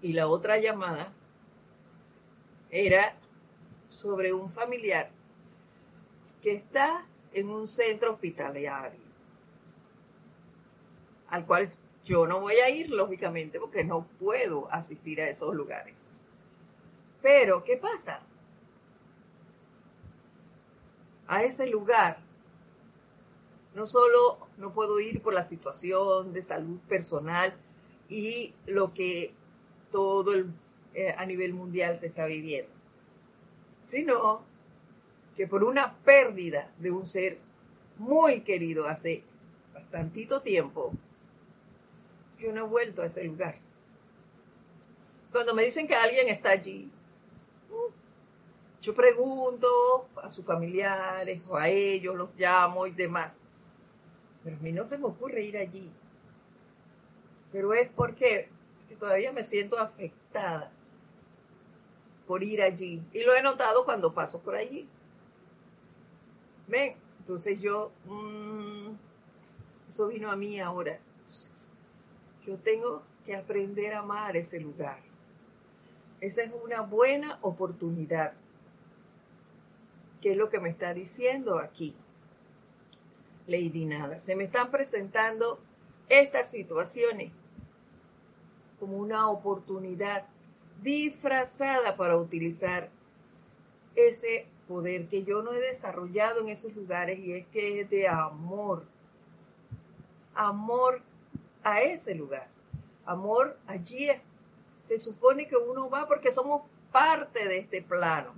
[0.00, 1.12] Y la otra llamada
[2.70, 3.16] era
[3.88, 5.10] sobre un familiar
[6.42, 9.00] que está en un centro hospitalario,
[11.28, 11.72] al cual
[12.04, 16.22] yo no voy a ir, lógicamente, porque no puedo asistir a esos lugares.
[17.22, 18.20] Pero, ¿qué pasa?
[21.26, 22.23] A ese lugar
[23.74, 27.52] no solo no puedo ir por la situación de salud personal
[28.08, 29.34] y lo que
[29.90, 30.52] todo el,
[30.94, 32.70] eh, a nivel mundial se está viviendo,
[33.82, 34.42] sino
[35.36, 37.38] que por una pérdida de un ser
[37.98, 39.24] muy querido hace
[39.72, 40.92] bastantito tiempo,
[42.38, 43.58] yo no he vuelto a ese lugar.
[45.32, 46.90] Cuando me dicen que alguien está allí,
[48.80, 53.40] yo pregunto a sus familiares o a ellos, los llamo y demás.
[54.44, 55.90] Pero a mí no se me ocurre ir allí.
[57.50, 58.50] Pero es porque
[58.98, 60.70] todavía me siento afectada
[62.26, 63.02] por ir allí.
[63.12, 64.88] Y lo he notado cuando paso por allí.
[66.68, 66.96] ¿Ven?
[67.18, 68.94] Entonces yo, mmm,
[69.88, 70.98] eso vino a mí ahora.
[72.46, 74.98] yo tengo que aprender a amar ese lugar.
[76.20, 78.34] Esa es una buena oportunidad.
[80.20, 81.96] ¿Qué es lo que me está diciendo aquí?
[83.46, 84.20] Lady Nada.
[84.20, 85.58] Se me están presentando
[86.08, 87.32] estas situaciones
[88.78, 90.26] como una oportunidad
[90.82, 92.90] disfrazada para utilizar
[93.94, 98.08] ese poder que yo no he desarrollado en esos lugares y es que es de
[98.08, 98.84] amor.
[100.34, 101.00] Amor
[101.62, 102.48] a ese lugar.
[103.06, 104.08] Amor allí.
[104.82, 108.34] Se supone que uno va porque somos parte de este plano.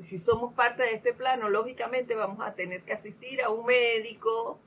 [0.00, 4.58] Si somos parte de este plano, lógicamente vamos a tener que asistir a un médico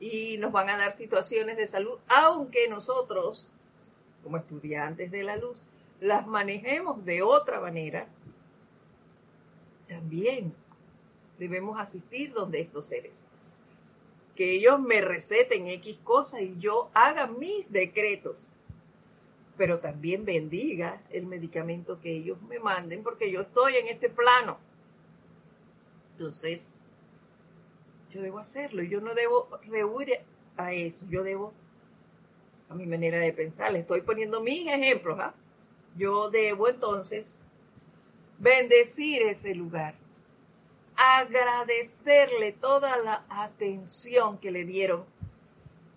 [0.00, 3.52] y nos van a dar situaciones de salud, aunque nosotros,
[4.22, 5.62] como estudiantes de la luz,
[6.00, 8.08] las manejemos de otra manera,
[9.88, 10.54] también
[11.38, 13.28] debemos asistir donde estos seres.
[14.34, 18.52] Que ellos me receten X cosas y yo haga mis decretos
[19.56, 24.58] pero también bendiga el medicamento que ellos me manden porque yo estoy en este plano.
[26.12, 26.74] Entonces,
[28.10, 30.20] yo debo hacerlo, yo no debo rehuir
[30.56, 31.52] a eso, yo debo,
[32.68, 35.34] a mi manera de pensar, le estoy poniendo mis ejemplos, ¿ah?
[35.96, 37.42] yo debo entonces
[38.38, 39.94] bendecir ese lugar,
[40.96, 45.04] agradecerle toda la atención que le dieron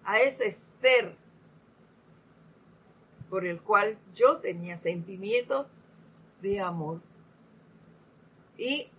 [0.03, 1.15] a ese ser
[3.29, 5.67] por el cual yo tenía sentimientos
[6.41, 7.01] de amor.
[8.57, 8.89] Y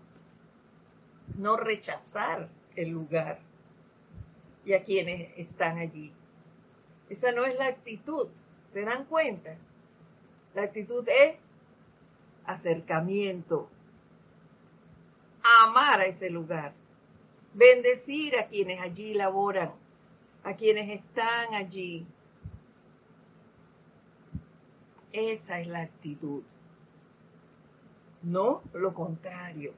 [1.36, 3.40] no rechazar el lugar
[4.64, 6.12] y a quienes están allí.
[7.08, 8.28] Esa no es la actitud,
[8.68, 9.58] ¿se dan cuenta?
[10.54, 11.36] La actitud es
[12.44, 13.68] acercamiento,
[15.62, 16.72] amar a ese lugar,
[17.54, 19.72] bendecir a quienes allí laboran,
[20.44, 22.06] a quienes están allí,
[25.12, 26.42] esa es la actitud.
[28.22, 29.74] No lo contrario.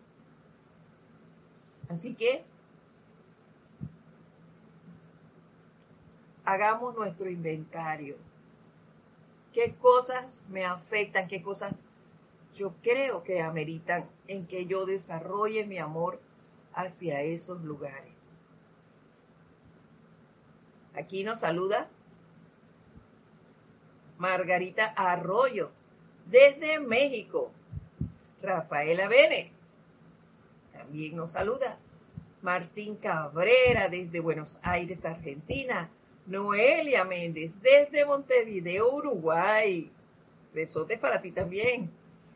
[1.88, 2.44] Así que
[6.44, 8.16] hagamos nuestro inventario.
[9.52, 11.28] ¿Qué cosas me afectan?
[11.28, 11.78] ¿Qué cosas
[12.54, 16.20] yo creo que ameritan en que yo desarrolle mi amor
[16.74, 18.12] hacia esos lugares?
[20.94, 21.88] Aquí nos saluda
[24.22, 25.72] Margarita Arroyo,
[26.26, 27.50] desde México.
[28.40, 29.50] Rafaela Vélez,
[30.72, 31.76] también nos saluda.
[32.40, 35.90] Martín Cabrera, desde Buenos Aires, Argentina.
[36.26, 39.90] Noelia Méndez, desde Montevideo, Uruguay.
[40.54, 41.90] Besotes para ti también.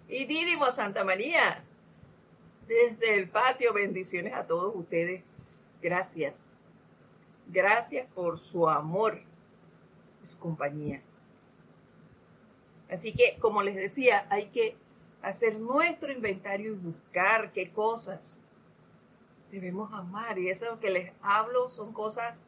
[0.08, 1.62] Y Didimo Santa María,
[2.66, 3.72] desde el patio.
[3.72, 5.22] Bendiciones a todos ustedes.
[5.80, 6.58] Gracias.
[7.46, 9.22] Gracias por su amor
[10.24, 11.00] su compañía.
[12.90, 14.76] Así que, como les decía, hay que
[15.22, 18.40] hacer nuestro inventario y buscar qué cosas
[19.50, 20.38] debemos amar.
[20.38, 22.46] Y eso que les hablo son cosas,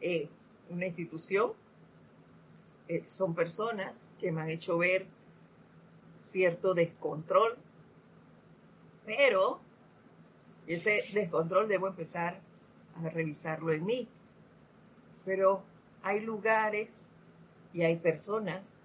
[0.00, 0.28] eh,
[0.68, 1.52] una institución,
[2.88, 5.06] eh, son personas que me han hecho ver
[6.18, 7.56] cierto descontrol,
[9.06, 9.60] pero
[10.66, 12.40] ese descontrol debo empezar
[12.96, 14.08] a revisarlo en mí.
[15.24, 15.62] Pero
[16.02, 17.08] hay lugares
[17.72, 18.80] y hay personas.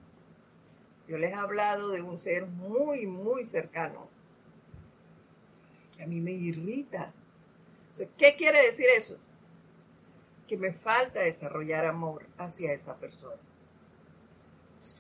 [1.10, 4.07] Yo les he hablado de un ser muy, muy cercano
[5.97, 7.12] que a mí me irrita.
[8.16, 9.18] ¿Qué quiere decir eso?
[10.47, 13.41] Que me falta desarrollar amor hacia esa persona.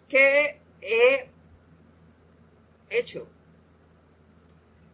[0.07, 1.29] ¿Qué he
[2.89, 3.27] hecho?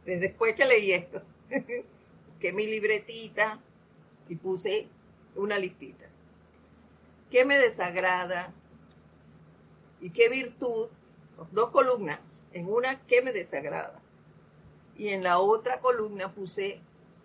[0.05, 1.23] Después que leí esto,
[2.41, 3.61] que mi libretita
[4.27, 4.89] y puse
[5.35, 6.07] una listita.
[7.31, 8.53] ¿Qué me desagrada?
[10.01, 10.89] ¿Y qué virtud?
[11.51, 12.45] Dos columnas.
[12.51, 14.01] En una, ¿qué me desagrada?
[14.97, 16.81] Y en la otra columna puse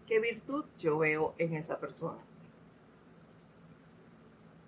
[0.07, 2.21] qué virtud yo veo en esa persona.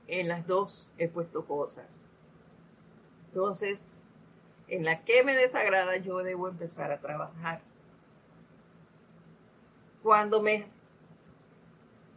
[0.07, 2.11] En las dos he puesto cosas.
[3.26, 4.03] Entonces,
[4.68, 7.62] en la que me desagrada yo debo empezar a trabajar.
[10.03, 10.66] Cuando me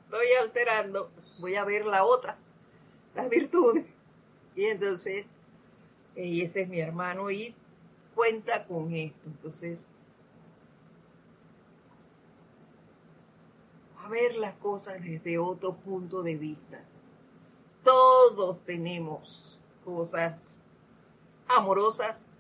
[0.05, 1.09] estoy alterando,
[1.39, 2.37] voy a ver la otra,
[3.15, 3.85] las virtudes.
[4.55, 5.25] Y entonces,
[6.15, 7.55] y ese es mi hermano y
[8.13, 9.29] cuenta con esto.
[9.29, 9.95] Entonces,
[13.97, 16.83] a ver las cosas desde otro punto de vista.
[17.83, 20.55] Todos tenemos cosas
[21.47, 22.31] amorosas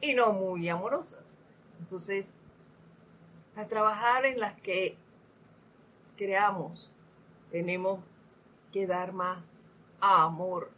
[0.00, 1.38] y no muy amorosas.
[1.80, 2.38] Entonces,
[3.56, 4.96] al trabajar en las que
[6.16, 6.90] creamos,
[7.50, 8.00] tenemos
[8.72, 9.42] que dar más
[10.00, 10.70] amor.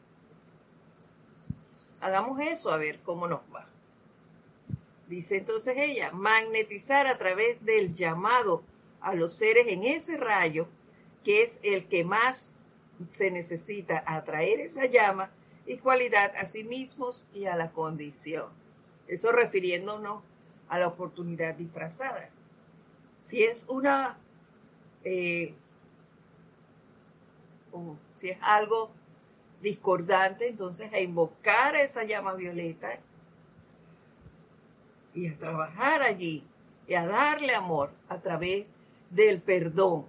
[2.04, 3.66] Hagamos eso a ver cómo nos va.
[5.08, 8.62] Dice entonces ella, magnetizar a través del llamado
[9.00, 10.68] a los seres en ese rayo,
[11.24, 12.74] que es el que más
[13.08, 15.30] se necesita atraer esa llama
[15.64, 18.52] y cualidad a sí mismos y a la condición.
[19.08, 20.22] Eso refiriéndonos
[20.68, 22.28] a la oportunidad disfrazada.
[23.22, 24.18] Si es una,
[25.04, 25.54] eh,
[28.16, 28.92] si es algo
[29.64, 33.00] discordante, entonces a invocar esa llama violeta
[35.14, 36.46] y a trabajar allí
[36.86, 38.66] y a darle amor a través
[39.10, 40.06] del perdón,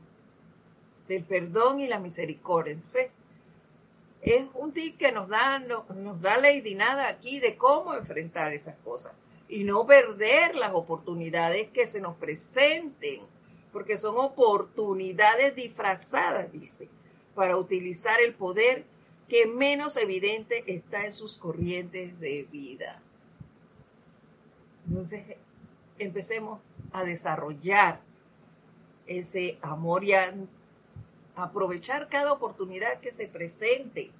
[1.07, 2.77] del perdón y la misericordia.
[4.21, 6.37] Es un tip que nos da, nos da
[6.75, 9.13] Nada aquí de cómo enfrentar esas cosas
[9.47, 13.21] y no perder las oportunidades que se nos presenten,
[13.71, 16.89] porque son oportunidades disfrazadas, dice,
[17.35, 18.85] para utilizar el poder
[19.27, 23.01] que menos evidente está en sus corrientes de vida.
[24.87, 25.37] Entonces,
[25.97, 26.59] empecemos
[26.93, 28.01] a desarrollar
[29.07, 30.33] ese amor y a
[31.35, 34.11] aprovechar cada oportunidad que se presente.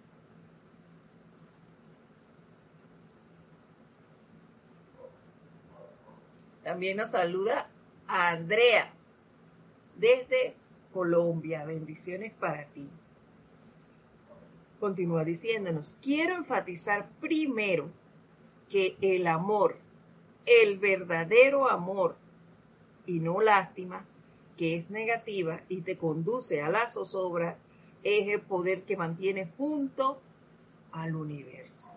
[6.64, 7.70] También nos saluda
[8.08, 8.92] a Andrea
[9.98, 10.56] desde
[10.92, 11.64] Colombia.
[11.64, 12.90] Bendiciones para ti.
[14.86, 17.90] Continúa diciéndonos, quiero enfatizar primero
[18.70, 19.80] que el amor,
[20.46, 22.16] el verdadero amor
[23.08, 24.06] y no lástima,
[24.56, 27.58] que es negativa y te conduce a la zozobra,
[28.04, 30.22] es el poder que mantiene junto
[30.92, 31.92] al universo.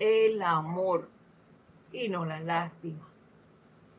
[0.00, 1.08] El amor
[1.92, 3.08] y no la lástima.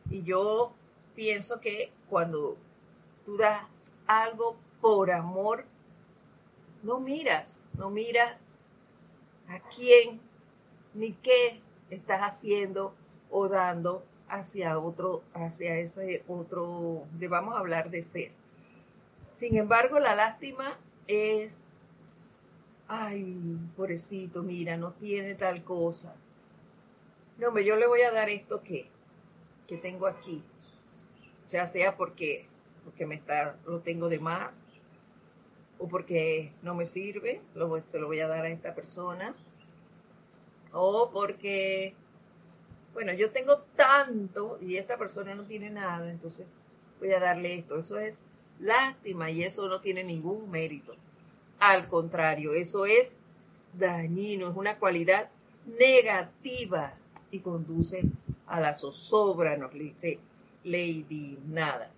[0.09, 0.73] Y yo
[1.15, 2.57] pienso que cuando
[3.25, 5.65] tú das algo por amor,
[6.84, 8.38] no miras, no miras
[9.47, 10.21] a quién
[10.93, 12.93] ni qué estás haciendo
[13.29, 18.31] o dando, hacia otro, hacia ese otro, de vamos a hablar de ser.
[19.31, 20.77] Sin embargo, la lástima
[21.07, 21.63] es,
[22.88, 26.15] ay, pobrecito, mira, no tiene tal cosa.
[27.38, 28.88] No, me yo le voy a dar esto que,
[29.67, 30.43] que tengo aquí.
[31.49, 32.47] Ya sea porque,
[32.84, 34.72] porque me está, lo tengo de más,
[35.84, 39.36] o porque no me sirve, lo, se lo voy a dar a esta persona,
[40.71, 41.93] o porque
[42.93, 46.47] bueno, yo tengo tanto y esta persona no tiene nada, entonces
[47.01, 47.77] voy a darle esto.
[47.77, 48.23] Eso es
[48.61, 50.95] lástima y eso no tiene ningún mérito.
[51.59, 53.17] Al contrario, eso es
[53.73, 55.29] dañino, es una cualidad
[55.65, 56.93] negativa
[57.29, 58.03] y conduce
[58.47, 60.19] a la zozobra, nos dice
[60.63, 61.91] Lady Nada.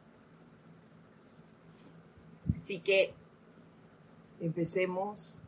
[2.59, 3.13] Así que
[4.39, 5.41] empecemos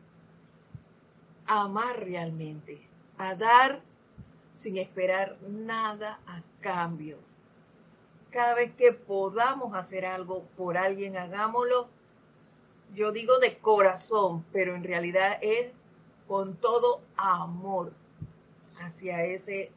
[1.46, 3.82] a amar realmente a dar
[4.54, 7.18] sin esperar nada a cambio.
[8.32, 11.88] Cada vez que podamos hacer algo por alguien, hagámoslo.
[12.94, 15.72] Yo digo de corazón, pero en realidad es
[16.28, 17.94] con todo amor
[18.80, 19.72] hacia ese,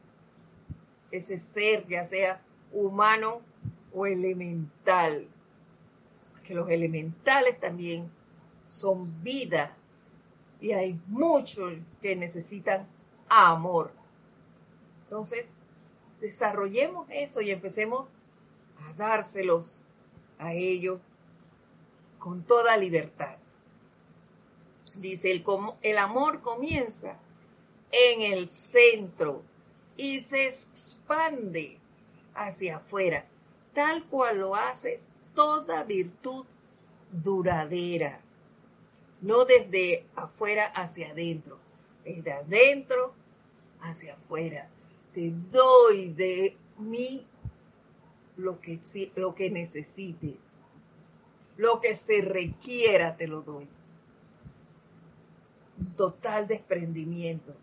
[1.11, 2.41] ese ser, ya sea
[2.71, 3.41] humano
[3.93, 5.27] o elemental.
[6.43, 8.11] Que los elementales también
[8.71, 9.75] son vida
[10.61, 12.87] y hay muchos que necesitan
[13.27, 13.91] amor.
[15.03, 15.53] Entonces,
[16.21, 18.07] desarrollemos eso y empecemos
[18.79, 19.83] a dárselos
[20.39, 21.01] a ellos
[22.17, 23.37] con toda libertad.
[24.95, 25.43] Dice, el,
[25.81, 27.19] el amor comienza
[27.91, 29.43] en el centro
[29.97, 31.77] y se expande
[32.35, 33.25] hacia afuera,
[33.73, 35.01] tal cual lo hace
[35.35, 36.45] toda virtud
[37.11, 38.21] duradera,
[39.21, 41.59] no desde afuera hacia adentro,
[42.03, 43.13] desde adentro
[43.81, 44.69] hacia afuera.
[45.13, 47.25] Te doy de mí
[48.37, 48.79] lo que,
[49.15, 50.59] lo que necesites,
[51.57, 53.67] lo que se requiera te lo doy.
[55.97, 57.55] Total desprendimiento,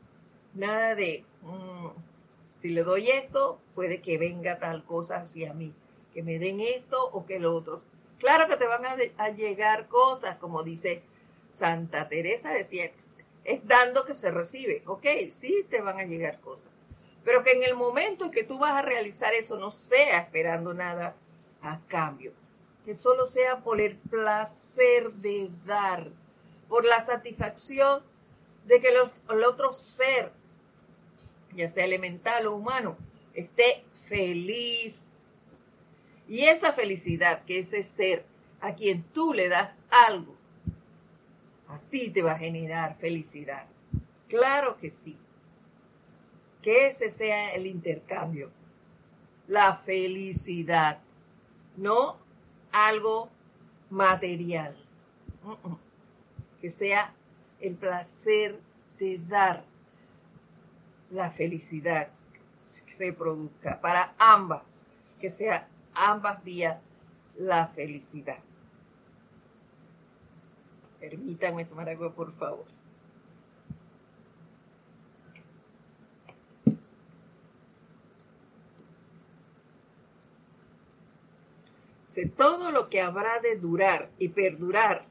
[0.55, 1.89] nada de, mm,
[2.57, 5.73] si le doy esto, puede que venga tal cosa hacia mí,
[6.13, 7.81] que me den esto o que lo otro.
[8.19, 11.03] Claro que te van a, llegar cosas, como dice
[11.51, 12.85] Santa Teresa, decía,
[13.45, 14.83] es dando que se recibe.
[14.87, 16.73] Ok, sí te van a llegar cosas.
[17.25, 20.75] Pero que en el momento en que tú vas a realizar eso no sea esperando
[20.75, 21.17] nada
[21.63, 22.33] a cambio.
[22.85, 26.11] Que solo sea por el placer de dar,
[26.69, 28.03] por la satisfacción
[28.67, 30.33] de que el otro ser
[31.55, 32.97] ya sea elemental o humano,
[33.35, 35.23] esté feliz.
[36.29, 38.25] Y esa felicidad que ese ser
[38.61, 39.71] a quien tú le das
[40.07, 40.37] algo,
[41.91, 43.67] ti te va a generar felicidad.
[44.29, 45.19] Claro que sí.
[46.63, 48.51] Que ese sea el intercambio.
[49.47, 51.01] La felicidad,
[51.77, 52.19] no
[52.73, 53.31] algo
[53.91, 54.77] material.
[56.61, 57.15] Que sea
[57.61, 58.61] el placer
[58.99, 59.65] de dar
[61.11, 62.11] la felicidad
[62.99, 64.87] se produzca para ambas,
[65.21, 66.79] que sea ambas vías
[67.37, 68.39] la felicidad.
[71.01, 72.65] Permítanme tomar algo, por favor.
[82.37, 85.05] Todo lo que habrá de durar y perdurar,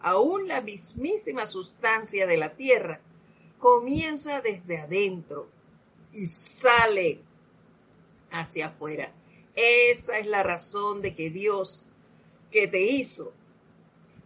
[0.00, 3.00] aún la mismísima sustancia de la tierra,
[3.58, 5.48] comienza desde adentro
[6.12, 7.20] y sale
[8.30, 9.12] hacia afuera.
[9.54, 11.84] Esa es la razón de que Dios,
[12.50, 13.32] que te hizo,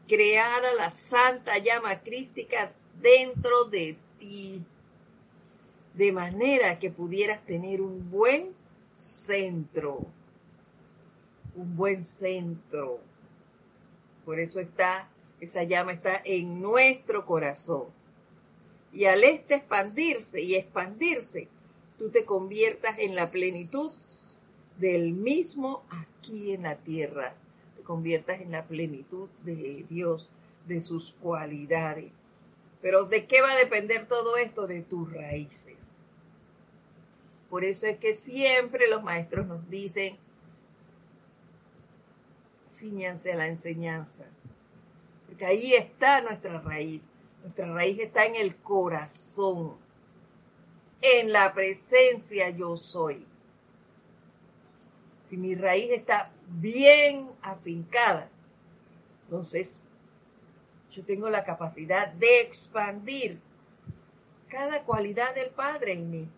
[0.06, 4.64] creara la santa llama crística dentro de ti,
[5.94, 8.54] de manera que pudieras tener un buen
[8.92, 10.06] centro,
[11.54, 13.00] un buen centro.
[14.24, 17.96] Por eso está, esa llama está en nuestro corazón
[18.96, 21.48] y al este expandirse y expandirse,
[21.98, 23.92] tú te conviertas en la plenitud
[24.78, 27.34] del mismo aquí en la tierra,
[27.86, 30.30] conviertas en la plenitud de Dios,
[30.66, 32.12] de sus cualidades.
[32.82, 34.66] Pero ¿de qué va a depender todo esto?
[34.66, 35.96] De tus raíces.
[37.48, 40.18] Por eso es que siempre los maestros nos dicen,
[42.72, 44.26] ciñanse a la enseñanza,
[45.26, 47.02] porque ahí está nuestra raíz.
[47.42, 49.76] Nuestra raíz está en el corazón,
[51.00, 53.24] en la presencia yo soy.
[55.22, 58.30] Si mi raíz está bien afincada,
[59.22, 59.88] entonces
[60.92, 63.40] yo tengo la capacidad de expandir
[64.48, 66.30] cada cualidad del Padre en mí.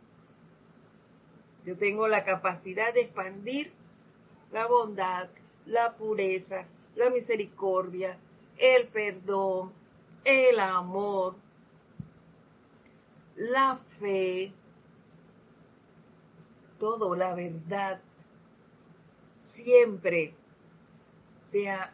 [1.64, 3.72] Yo tengo la capacidad de expandir
[4.50, 5.28] la bondad,
[5.66, 8.18] la pureza, la misericordia,
[8.56, 9.72] el perdón,
[10.24, 11.36] el amor,
[13.36, 14.52] la fe,
[16.78, 18.00] todo, la verdad,
[19.38, 20.34] siempre
[21.40, 21.92] sea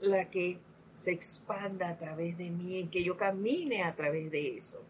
[0.00, 0.58] la que
[0.94, 4.82] se expanda a través de mí, y que yo camine a través de eso.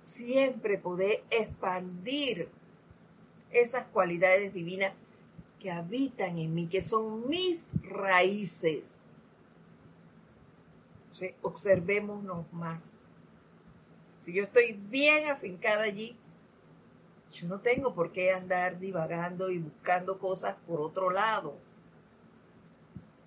[0.00, 2.48] Siempre poder expandir
[3.50, 4.92] esas cualidades divinas
[5.60, 9.10] que habitan en mí, que son mis raíces
[11.42, 13.10] observémonos más.
[14.20, 16.16] Si yo estoy bien afincada allí,
[17.32, 21.56] yo no tengo por qué andar divagando y buscando cosas por otro lado.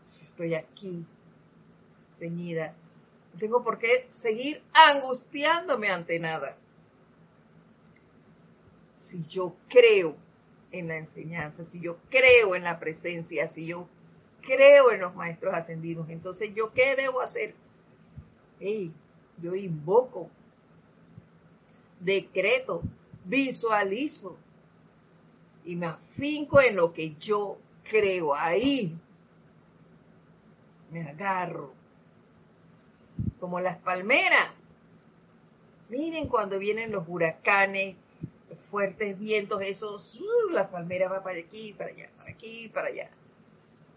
[0.04, 1.06] Si estoy aquí,
[2.14, 2.76] ceñida,
[3.34, 6.58] no tengo por qué seguir angustiándome ante nada.
[9.04, 10.16] si yo creo
[10.72, 13.88] en la enseñanza, si yo creo en la presencia, si yo
[14.42, 17.54] creo en los maestros ascendidos, entonces yo qué debo hacer?
[18.60, 18.94] Hey,
[19.42, 20.30] yo invoco,
[22.00, 22.82] decreto,
[23.26, 24.38] visualizo
[25.66, 28.36] y me afinco en lo que yo creo.
[28.36, 28.98] Ahí
[30.92, 31.74] me agarro.
[33.40, 34.52] Como las palmeras.
[35.90, 37.96] Miren cuando vienen los huracanes,
[38.58, 43.10] fuertes vientos, esos, uh, las palmeras van para aquí, para allá, para aquí, para allá.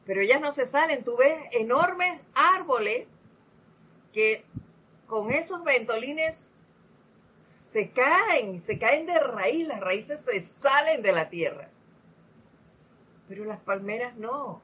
[0.04, 1.04] Pero ellas no se salen.
[1.04, 3.06] Tú ves enormes árboles
[4.12, 4.44] que
[5.06, 6.50] con esos ventolines
[7.76, 11.68] se caen, se caen de raíz, las raíces se salen de la tierra.
[13.28, 14.62] Pero las palmeras no,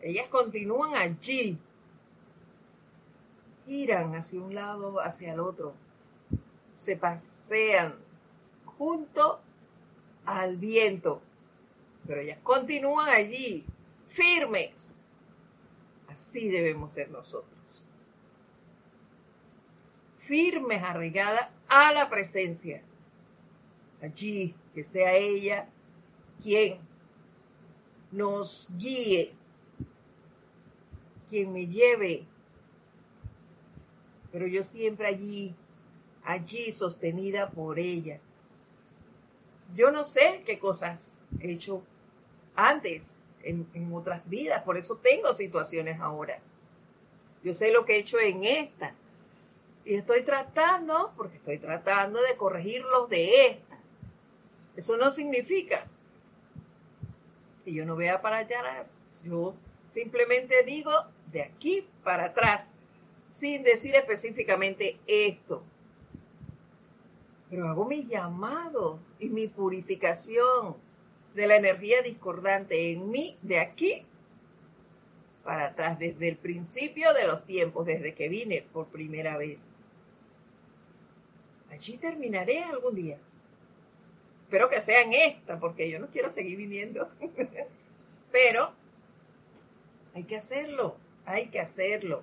[0.00, 1.58] ellas continúan allí,
[3.66, 5.74] giran hacia un lado, hacia el otro,
[6.74, 7.94] se pasean
[8.64, 9.38] junto
[10.24, 11.20] al viento,
[12.06, 13.66] pero ellas continúan allí,
[14.06, 14.96] firmes.
[16.08, 17.84] Así debemos ser nosotros.
[20.16, 22.82] Firmes, arraigadas a la presencia.
[24.02, 25.68] Allí, que sea ella
[26.42, 26.78] quien
[28.10, 29.32] nos guíe,
[31.28, 32.26] quien me lleve.
[34.32, 35.54] Pero yo siempre allí,
[36.24, 38.20] allí sostenida por ella.
[39.74, 41.82] Yo no sé qué cosas he hecho
[42.54, 46.40] antes en, en otras vidas, por eso tengo situaciones ahora.
[47.42, 48.94] Yo sé lo que he hecho en esta.
[49.86, 53.78] Y estoy tratando, porque estoy tratando de corregir los de esta.
[54.74, 55.86] Eso no significa
[57.64, 58.82] que yo no vea para allá.
[59.22, 59.54] Yo
[59.86, 60.90] simplemente digo
[61.30, 62.74] de aquí para atrás,
[63.30, 65.62] sin decir específicamente esto.
[67.48, 70.76] Pero hago mi llamado y mi purificación
[71.36, 74.04] de la energía discordante en mí de aquí
[75.46, 79.76] para atrás, desde el principio de los tiempos, desde que vine por primera vez.
[81.70, 83.18] Allí terminaré algún día.
[84.42, 87.08] Espero que sea en esta, porque yo no quiero seguir viniendo.
[88.32, 88.74] Pero
[90.14, 92.22] hay que hacerlo, hay que hacerlo.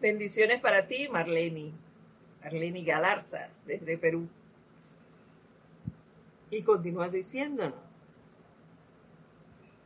[0.00, 1.72] Bendiciones para ti, Marlene.
[2.42, 4.28] Marlene Galarza, desde Perú.
[6.50, 7.91] Y continúa diciéndonos.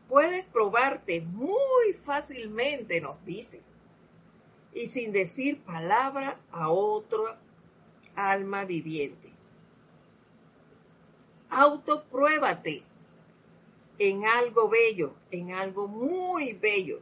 [0.08, 3.60] Puedes probarte muy fácilmente, nos dice,
[4.74, 7.24] y sin decir palabra a otro
[8.14, 9.36] alma viviente
[11.50, 12.82] autopruébate
[13.98, 17.00] en algo bello, en algo muy bello,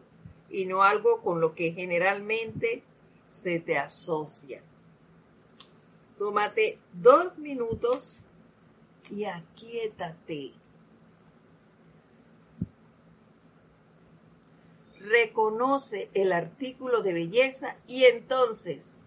[0.51, 2.85] y no algo con lo que generalmente
[3.29, 4.63] se te asocia.
[6.19, 8.19] Tómate dos minutos
[9.11, 10.53] y aquietate.
[15.05, 19.05] Reconoce el artículo de belleza y entonces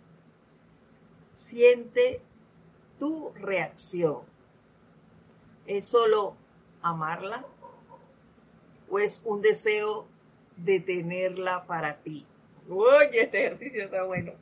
[1.34, 2.22] siente
[3.00, 4.22] tu reacción.
[5.66, 6.38] ¿Es solo
[6.84, 7.46] amarla?
[8.90, 10.06] ¿O es un deseo
[10.56, 12.28] de tenerla para ti?
[12.70, 14.34] Oye, este ejercicio está bueno.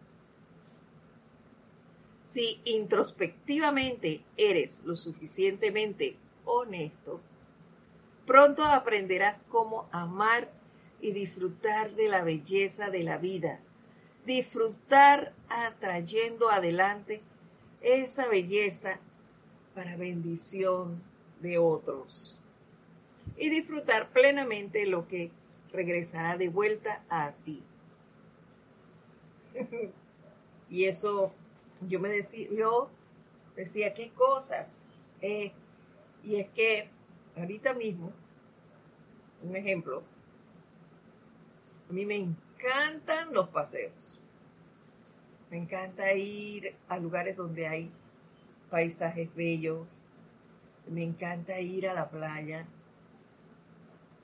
[2.23, 7.21] Si introspectivamente eres lo suficientemente honesto,
[8.25, 10.51] pronto aprenderás cómo amar
[11.05, 13.59] y disfrutar de la belleza de la vida.
[14.25, 17.21] Disfrutar atrayendo adelante
[17.81, 18.99] esa belleza
[19.75, 21.03] para bendición
[21.41, 22.39] de otros
[23.37, 25.29] y disfrutar plenamente lo que
[25.71, 27.61] regresará de vuelta a ti.
[30.71, 31.35] y eso,
[31.87, 32.89] yo me decía, yo
[33.55, 35.11] decía, ¿qué cosas?
[35.21, 35.51] Eh,
[36.23, 36.89] y es que
[37.35, 38.11] ahorita mismo,
[39.43, 40.01] un ejemplo,
[41.89, 44.19] a mí me encantan los paseos.
[45.49, 47.91] Me encanta ir a lugares donde hay
[48.69, 49.87] paisajes bellos,
[50.89, 52.67] me encanta ir a la playa.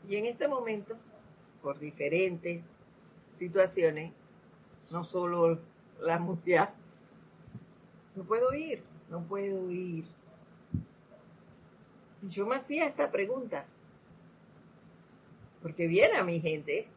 [0.07, 0.97] Y en este momento,
[1.61, 2.73] por diferentes
[3.31, 4.11] situaciones,
[4.89, 5.59] no solo
[6.01, 6.73] la mundial,
[8.15, 10.05] no puedo ir, no puedo ir.
[12.23, 13.65] Yo me hacía esta pregunta,
[15.61, 16.87] porque viene a mi gente,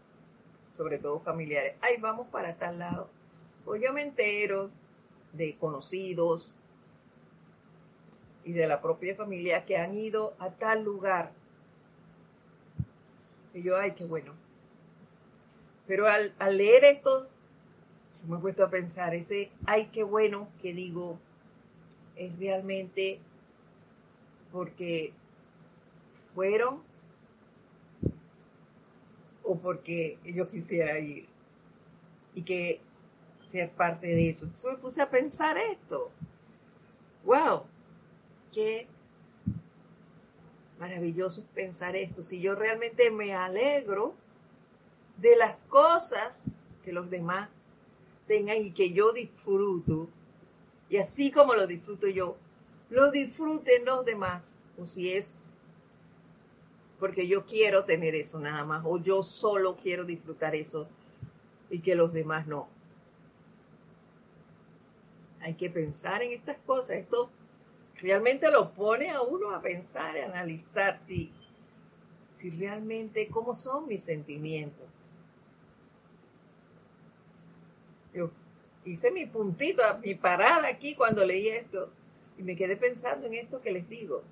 [0.76, 3.08] sobre todo familiares, ay, vamos para tal lado.
[3.64, 4.70] Pues yo me entero
[5.32, 6.54] de conocidos,
[8.44, 11.32] y de la propia familia que han ido a tal lugar.
[13.54, 14.32] Y yo, ay, qué bueno.
[15.86, 17.26] Pero al, leer esto,
[18.20, 21.18] yo me he puesto a pensar, ese, ay, qué bueno que digo,
[22.16, 23.18] es realmente
[24.52, 25.12] porque
[26.34, 26.82] fueron
[29.44, 31.26] o porque yo quisiera ir
[32.34, 32.80] y que
[33.42, 34.44] ser parte de eso.
[34.44, 36.10] Entonces me puse a pensar esto.
[37.24, 37.64] ¡Wow!
[38.52, 38.86] Qué
[40.78, 42.22] maravilloso pensar esto.
[42.22, 44.14] Si yo realmente me alegro
[45.18, 47.48] de las cosas que los demás
[48.26, 50.08] tengan y que yo disfruto,
[50.88, 52.36] y así como lo disfruto yo,
[52.90, 55.48] lo disfruten los demás, o si es
[56.98, 60.88] porque yo quiero tener eso nada más, o yo solo quiero disfrutar eso
[61.70, 62.68] y que los demás no.
[65.40, 66.96] Hay que pensar en estas cosas.
[66.96, 67.28] Esto
[68.00, 71.30] realmente lo pone a uno a pensar, a analizar si,
[72.30, 74.86] si realmente cómo son mis sentimientos.
[78.14, 78.30] Yo
[78.84, 81.90] hice mi puntito, mi parada aquí cuando leí esto
[82.38, 84.22] y me quedé pensando en esto que les digo.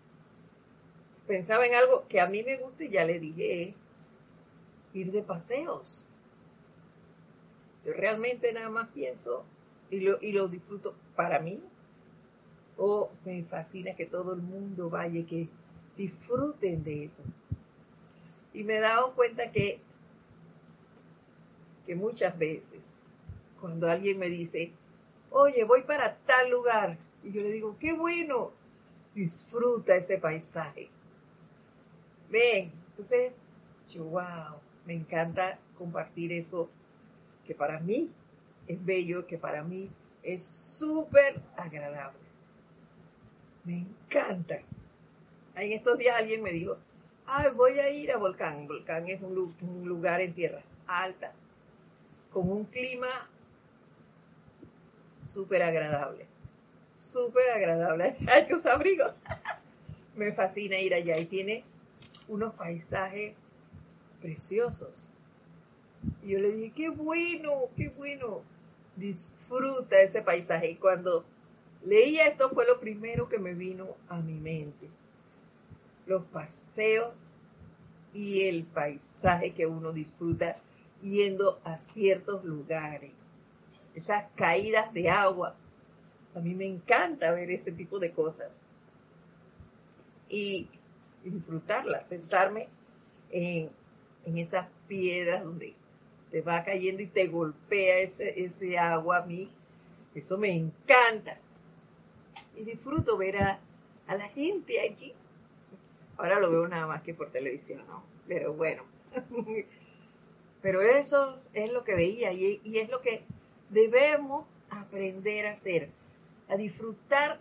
[1.26, 3.74] Pensaba en algo que a mí me gusta y ya le dije,
[4.92, 6.04] ir de paseos.
[7.84, 9.44] Yo realmente nada más pienso
[9.90, 11.62] y lo, y lo disfruto para mí.
[12.76, 15.48] O me fascina que todo el mundo vaya y que
[15.96, 17.22] disfruten de eso.
[18.54, 19.80] Y me he dado cuenta que,
[21.86, 23.02] que muchas veces
[23.62, 24.72] cuando alguien me dice,
[25.30, 28.50] oye, voy para tal lugar, y yo le digo, qué bueno,
[29.14, 30.90] disfruta ese paisaje.
[32.32, 33.46] Ven, entonces,
[33.90, 36.70] yo, wow, me encanta compartir eso
[37.46, 38.10] que para mí
[38.66, 39.90] es bello, que para mí
[40.22, 42.18] es súper agradable.
[43.64, 44.60] Me encanta.
[45.56, 46.78] En estos días alguien me dijo,
[47.26, 48.66] ay, voy a ir a Volcán.
[48.66, 49.34] Volcán es un,
[49.84, 51.34] lugar en tierra alta,
[52.32, 53.08] con un clima
[55.26, 56.26] súper agradable.
[56.94, 58.16] Súper agradable.
[58.26, 59.04] Hay que usar abrigo.
[60.16, 61.64] Me fascina ir allá y tiene
[62.28, 63.34] unos paisajes
[64.20, 65.08] preciosos.
[66.22, 68.42] Y yo le dije, qué bueno, qué bueno.
[68.96, 70.70] Disfruta ese paisaje.
[70.70, 71.24] Y cuando
[71.84, 74.90] leía esto fue lo primero que me vino a mi mente.
[76.06, 77.34] Los paseos
[78.12, 80.58] y el paisaje que uno disfruta
[81.00, 83.38] yendo a ciertos lugares
[83.94, 85.54] esas caídas de agua.
[86.34, 88.64] A mí me encanta ver ese tipo de cosas
[90.32, 90.66] y,
[91.30, 92.68] disfrutarlas, sentarme
[93.30, 93.70] en,
[94.24, 95.74] esas piedras donde
[96.30, 99.50] te va cayendo y te golpea ese, ese agua a mí.
[100.14, 101.38] Eso me encanta.
[102.56, 103.60] Y disfruto ver a,
[104.06, 105.14] a la gente allí.
[106.16, 108.04] Ahora lo veo nada más que por televisión, ¿no?
[108.28, 108.84] Pero bueno.
[110.62, 113.24] Pero eso es lo que veía y, y es lo que
[113.70, 115.90] debemos aprender a hacer,
[116.48, 117.40] a disfrutar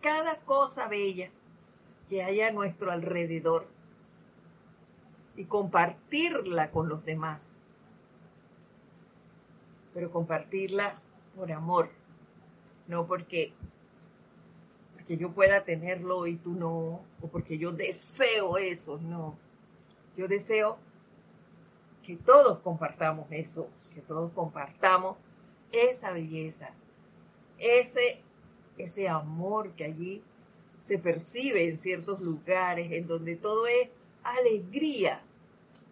[0.00, 1.30] cada cosa bella
[2.08, 3.66] que haya a nuestro alrededor
[5.36, 7.56] y compartirla con los demás.
[9.94, 11.00] Pero compartirla
[11.36, 11.90] por amor,
[12.88, 13.52] no porque,
[14.94, 19.38] porque yo pueda tenerlo y tú no, o porque yo deseo eso, no.
[20.16, 20.78] Yo deseo
[22.02, 25.16] que todos compartamos eso, que todos compartamos
[25.72, 26.70] esa belleza,
[27.58, 28.22] ese,
[28.78, 30.24] ese amor que allí
[30.88, 33.90] se percibe en ciertos lugares, en donde todo es
[34.22, 35.20] alegría,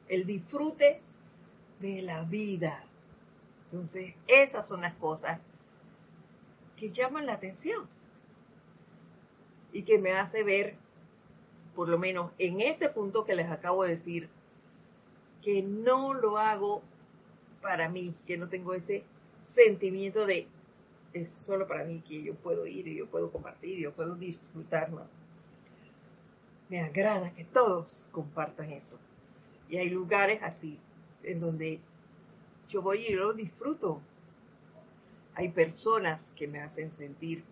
[0.09, 1.03] el disfrute
[1.81, 2.83] de la vida.
[3.67, 5.39] Entonces, esas son las cosas
[6.79, 7.87] que llaman la atención
[9.71, 10.77] y que me hace ver,
[11.75, 14.31] por lo menos en este punto que les acabo de decir,
[15.43, 16.83] que no lo hago
[17.61, 19.05] para mí, que no tengo ese
[19.43, 20.49] sentimiento de
[21.23, 24.91] es solo para mí que yo puedo ir y yo puedo compartir, yo puedo disfrutar,
[26.69, 28.99] Me agrada que todos compartan eso.
[29.69, 30.81] Y hay lugares así,
[31.23, 31.81] en donde
[32.69, 34.03] yo voy y lo disfruto.
[35.35, 37.45] Hay personas que me hacen sentir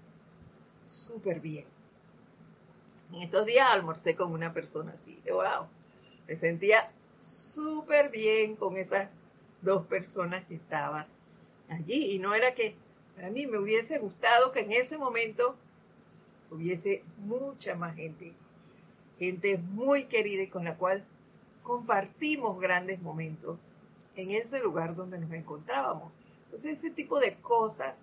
[0.85, 1.67] súper bien.
[3.13, 5.69] En estos días almorcé con una persona así, wow,
[6.27, 9.11] me sentía súper bien con esas
[9.63, 11.07] dos personas que estaban
[11.69, 12.13] allí.
[12.15, 12.77] Y no era que
[13.15, 15.57] para mí me hubiese gustado que en ese momento
[16.51, 18.33] hubiese mucha más gente,
[19.19, 21.05] gente muy querida y con la cual
[21.63, 23.59] compartimos grandes momentos
[24.17, 26.13] en ese lugar donde nos encontrábamos.
[26.45, 27.95] Entonces ese tipo de cosas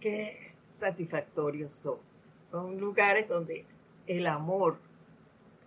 [0.00, 1.98] que satisfactorios son.
[2.44, 3.64] Son lugares donde
[4.06, 4.78] el amor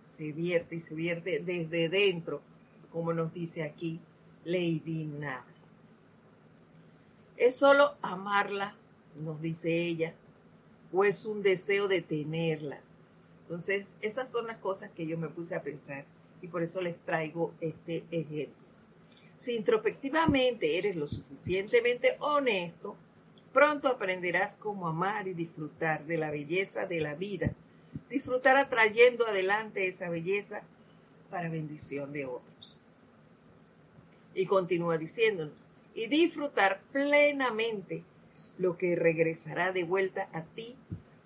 [0.06, 2.40] se vierte y se vierte desde dentro,
[2.90, 4.00] como nos dice aquí
[4.44, 5.46] Lady Nada.
[7.38, 8.74] ¿Es solo amarla,
[9.14, 10.12] nos dice ella,
[10.92, 12.80] o es un deseo de tenerla?
[13.42, 16.04] Entonces, esas son las cosas que yo me puse a pensar
[16.42, 18.66] y por eso les traigo este ejemplo.
[19.36, 22.96] Si introspectivamente eres lo suficientemente honesto,
[23.52, 27.52] pronto aprenderás cómo amar y disfrutar de la belleza de la vida,
[28.10, 30.64] disfrutar atrayendo adelante esa belleza
[31.30, 32.78] para bendición de otros.
[34.34, 35.68] Y continúa diciéndonos,
[35.98, 38.04] y disfrutar plenamente
[38.56, 40.76] lo que regresará de vuelta a ti.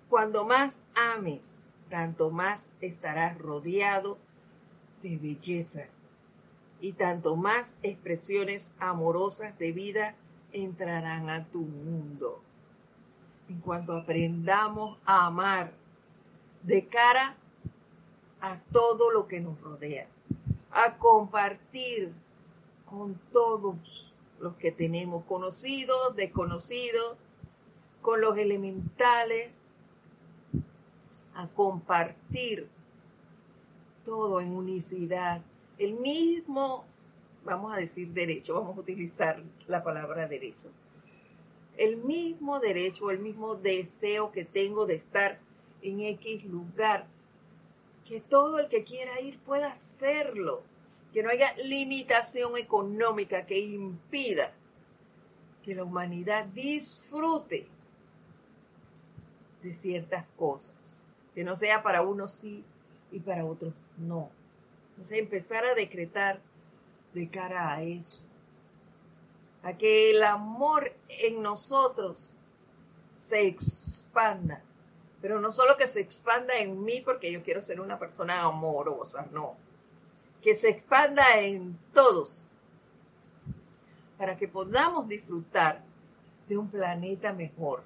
[0.09, 4.17] Cuando más ames, tanto más estarás rodeado
[5.03, 5.85] de belleza
[6.81, 10.15] y tanto más expresiones amorosas de vida
[10.53, 12.41] entrarán a tu mundo.
[13.49, 15.71] En cuanto aprendamos a amar
[16.63, 17.37] de cara
[18.41, 20.07] a todo lo que nos rodea,
[20.71, 22.11] a compartir
[22.87, 27.17] con todos los que tenemos, conocidos, desconocidos,
[28.01, 29.51] con los elementales,
[31.35, 32.67] a compartir
[34.03, 35.41] todo en unicidad,
[35.79, 36.85] el mismo,
[37.43, 40.69] vamos a decir derecho, vamos a utilizar la palabra derecho,
[41.77, 45.39] el mismo derecho, el mismo deseo que tengo de estar
[45.81, 47.07] en X lugar,
[48.05, 50.63] que todo el que quiera ir pueda hacerlo,
[51.13, 54.51] que no haya limitación económica que impida
[55.63, 57.67] que la humanidad disfrute
[59.61, 60.75] de ciertas cosas,
[61.33, 62.65] que no sea para unos sí
[63.11, 64.29] y para otros no.
[64.89, 66.41] Entonces empezar a decretar
[67.13, 68.21] de cara a eso,
[69.61, 72.33] a que el amor en nosotros
[73.13, 74.61] se expanda,
[75.21, 79.27] pero no solo que se expanda en mí porque yo quiero ser una persona amorosa,
[79.31, 79.55] no,
[80.43, 82.43] que se expanda en todos,
[84.17, 85.81] para que podamos disfrutar
[86.49, 87.83] de un planeta mejor,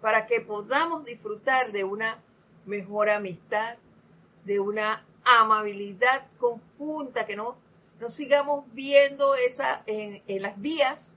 [0.00, 2.22] para que podamos disfrutar de una
[2.66, 3.76] mejor amistad,
[4.44, 5.04] de una
[5.40, 7.56] amabilidad conjunta, que no,
[8.00, 11.16] no sigamos viendo esa en, en las vías,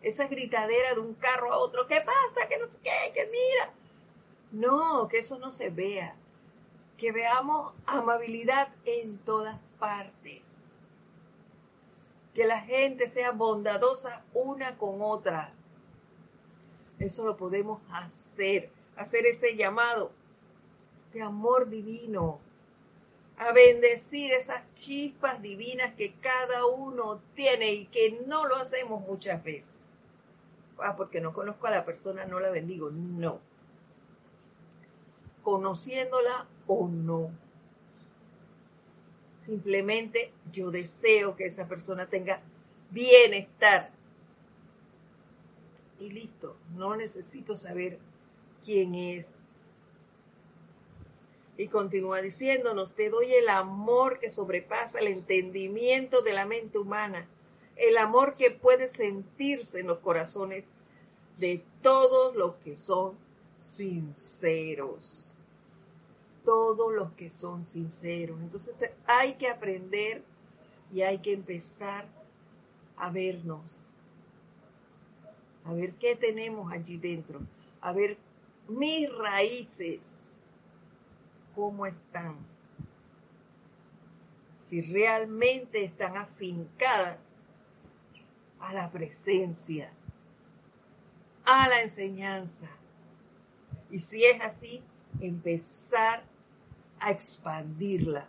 [0.00, 2.48] esa gritadera de un carro a otro, ¿qué pasa?
[2.48, 3.74] Que no sé qué, que mira.
[4.52, 6.16] No, que eso no se vea.
[6.96, 10.72] Que veamos amabilidad en todas partes.
[12.34, 15.52] Que la gente sea bondadosa una con otra.
[16.98, 20.12] Eso lo podemos hacer, hacer ese llamado
[21.12, 22.40] de amor divino,
[23.36, 29.42] a bendecir esas chispas divinas que cada uno tiene y que no lo hacemos muchas
[29.42, 29.94] veces.
[30.78, 32.90] Ah, porque no conozco a la persona, no la bendigo.
[32.90, 33.40] No.
[35.42, 37.30] Conociéndola o no.
[39.44, 42.40] Simplemente yo deseo que esa persona tenga
[42.90, 43.90] bienestar.
[45.98, 47.98] Y listo, no necesito saber
[48.64, 49.38] quién es,
[51.56, 57.28] y continúa diciéndonos, te doy el amor que sobrepasa el entendimiento de la mente humana,
[57.76, 60.64] el amor que puede sentirse en los corazones
[61.38, 63.16] de todos los que son
[63.58, 65.23] sinceros.
[66.44, 68.40] Todos los que son sinceros.
[68.40, 68.74] Entonces
[69.06, 70.22] hay que aprender
[70.92, 72.06] y hay que empezar
[72.96, 73.82] a vernos,
[75.64, 77.40] a ver qué tenemos allí dentro,
[77.80, 78.16] a ver
[78.68, 80.36] mis raíces
[81.54, 82.36] cómo están.
[84.62, 87.18] Si realmente están afincadas
[88.60, 89.92] a la presencia,
[91.44, 92.68] a la enseñanza.
[93.90, 94.82] Y si es así,
[95.20, 96.24] empezar
[97.04, 98.28] a expandirla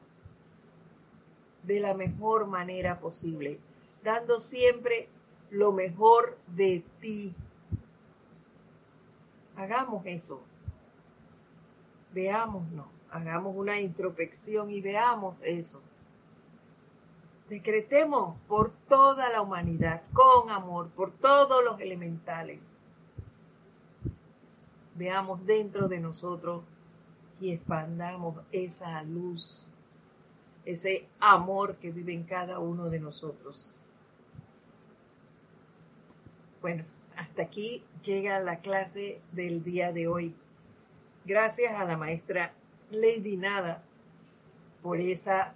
[1.63, 3.59] de la mejor manera posible,
[4.03, 5.09] dando siempre
[5.49, 7.33] lo mejor de ti.
[9.55, 10.43] Hagamos eso.
[12.13, 15.81] Veámonos hagamos una introspección y veamos eso.
[17.47, 22.77] Decretemos por toda la humanidad, con amor, por todos los elementales.
[24.95, 26.63] Veamos dentro de nosotros
[27.39, 29.69] y expandamos esa luz,
[30.65, 33.85] ese amor que vive en cada uno de nosotros.
[36.61, 36.83] Bueno,
[37.15, 40.35] hasta aquí llega la clase del día de hoy.
[41.25, 42.53] Gracias a la maestra
[42.91, 43.83] Lady Nada
[44.81, 45.55] por esa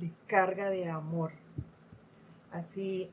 [0.00, 1.32] descarga de amor.
[2.52, 3.10] Así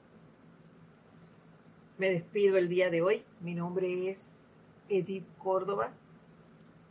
[1.97, 3.25] me despido el día de hoy.
[3.41, 4.35] Mi nombre es
[4.89, 5.93] Edith Córdoba.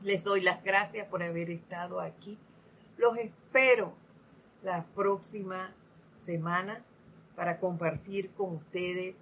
[0.05, 2.37] Les doy las gracias por haber estado aquí.
[2.97, 3.95] Los espero
[4.63, 5.73] la próxima
[6.17, 6.85] semana
[7.37, 9.15] para compartir con ustedes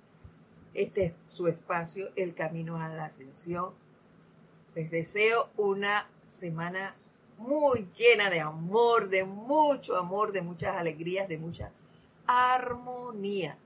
[0.73, 3.75] este su espacio, El Camino a la Ascensión.
[4.75, 6.97] Les deseo una semana
[7.37, 11.73] muy llena de amor, de mucho amor, de muchas alegrías, de mucha
[12.27, 13.59] armonía.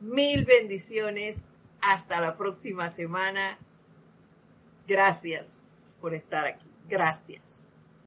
[0.00, 1.50] Mil bendiciones.
[1.80, 3.58] Hasta la próxima semana.
[4.86, 5.73] Gracias
[6.04, 6.70] por estar aquí.
[6.86, 7.63] Gracias.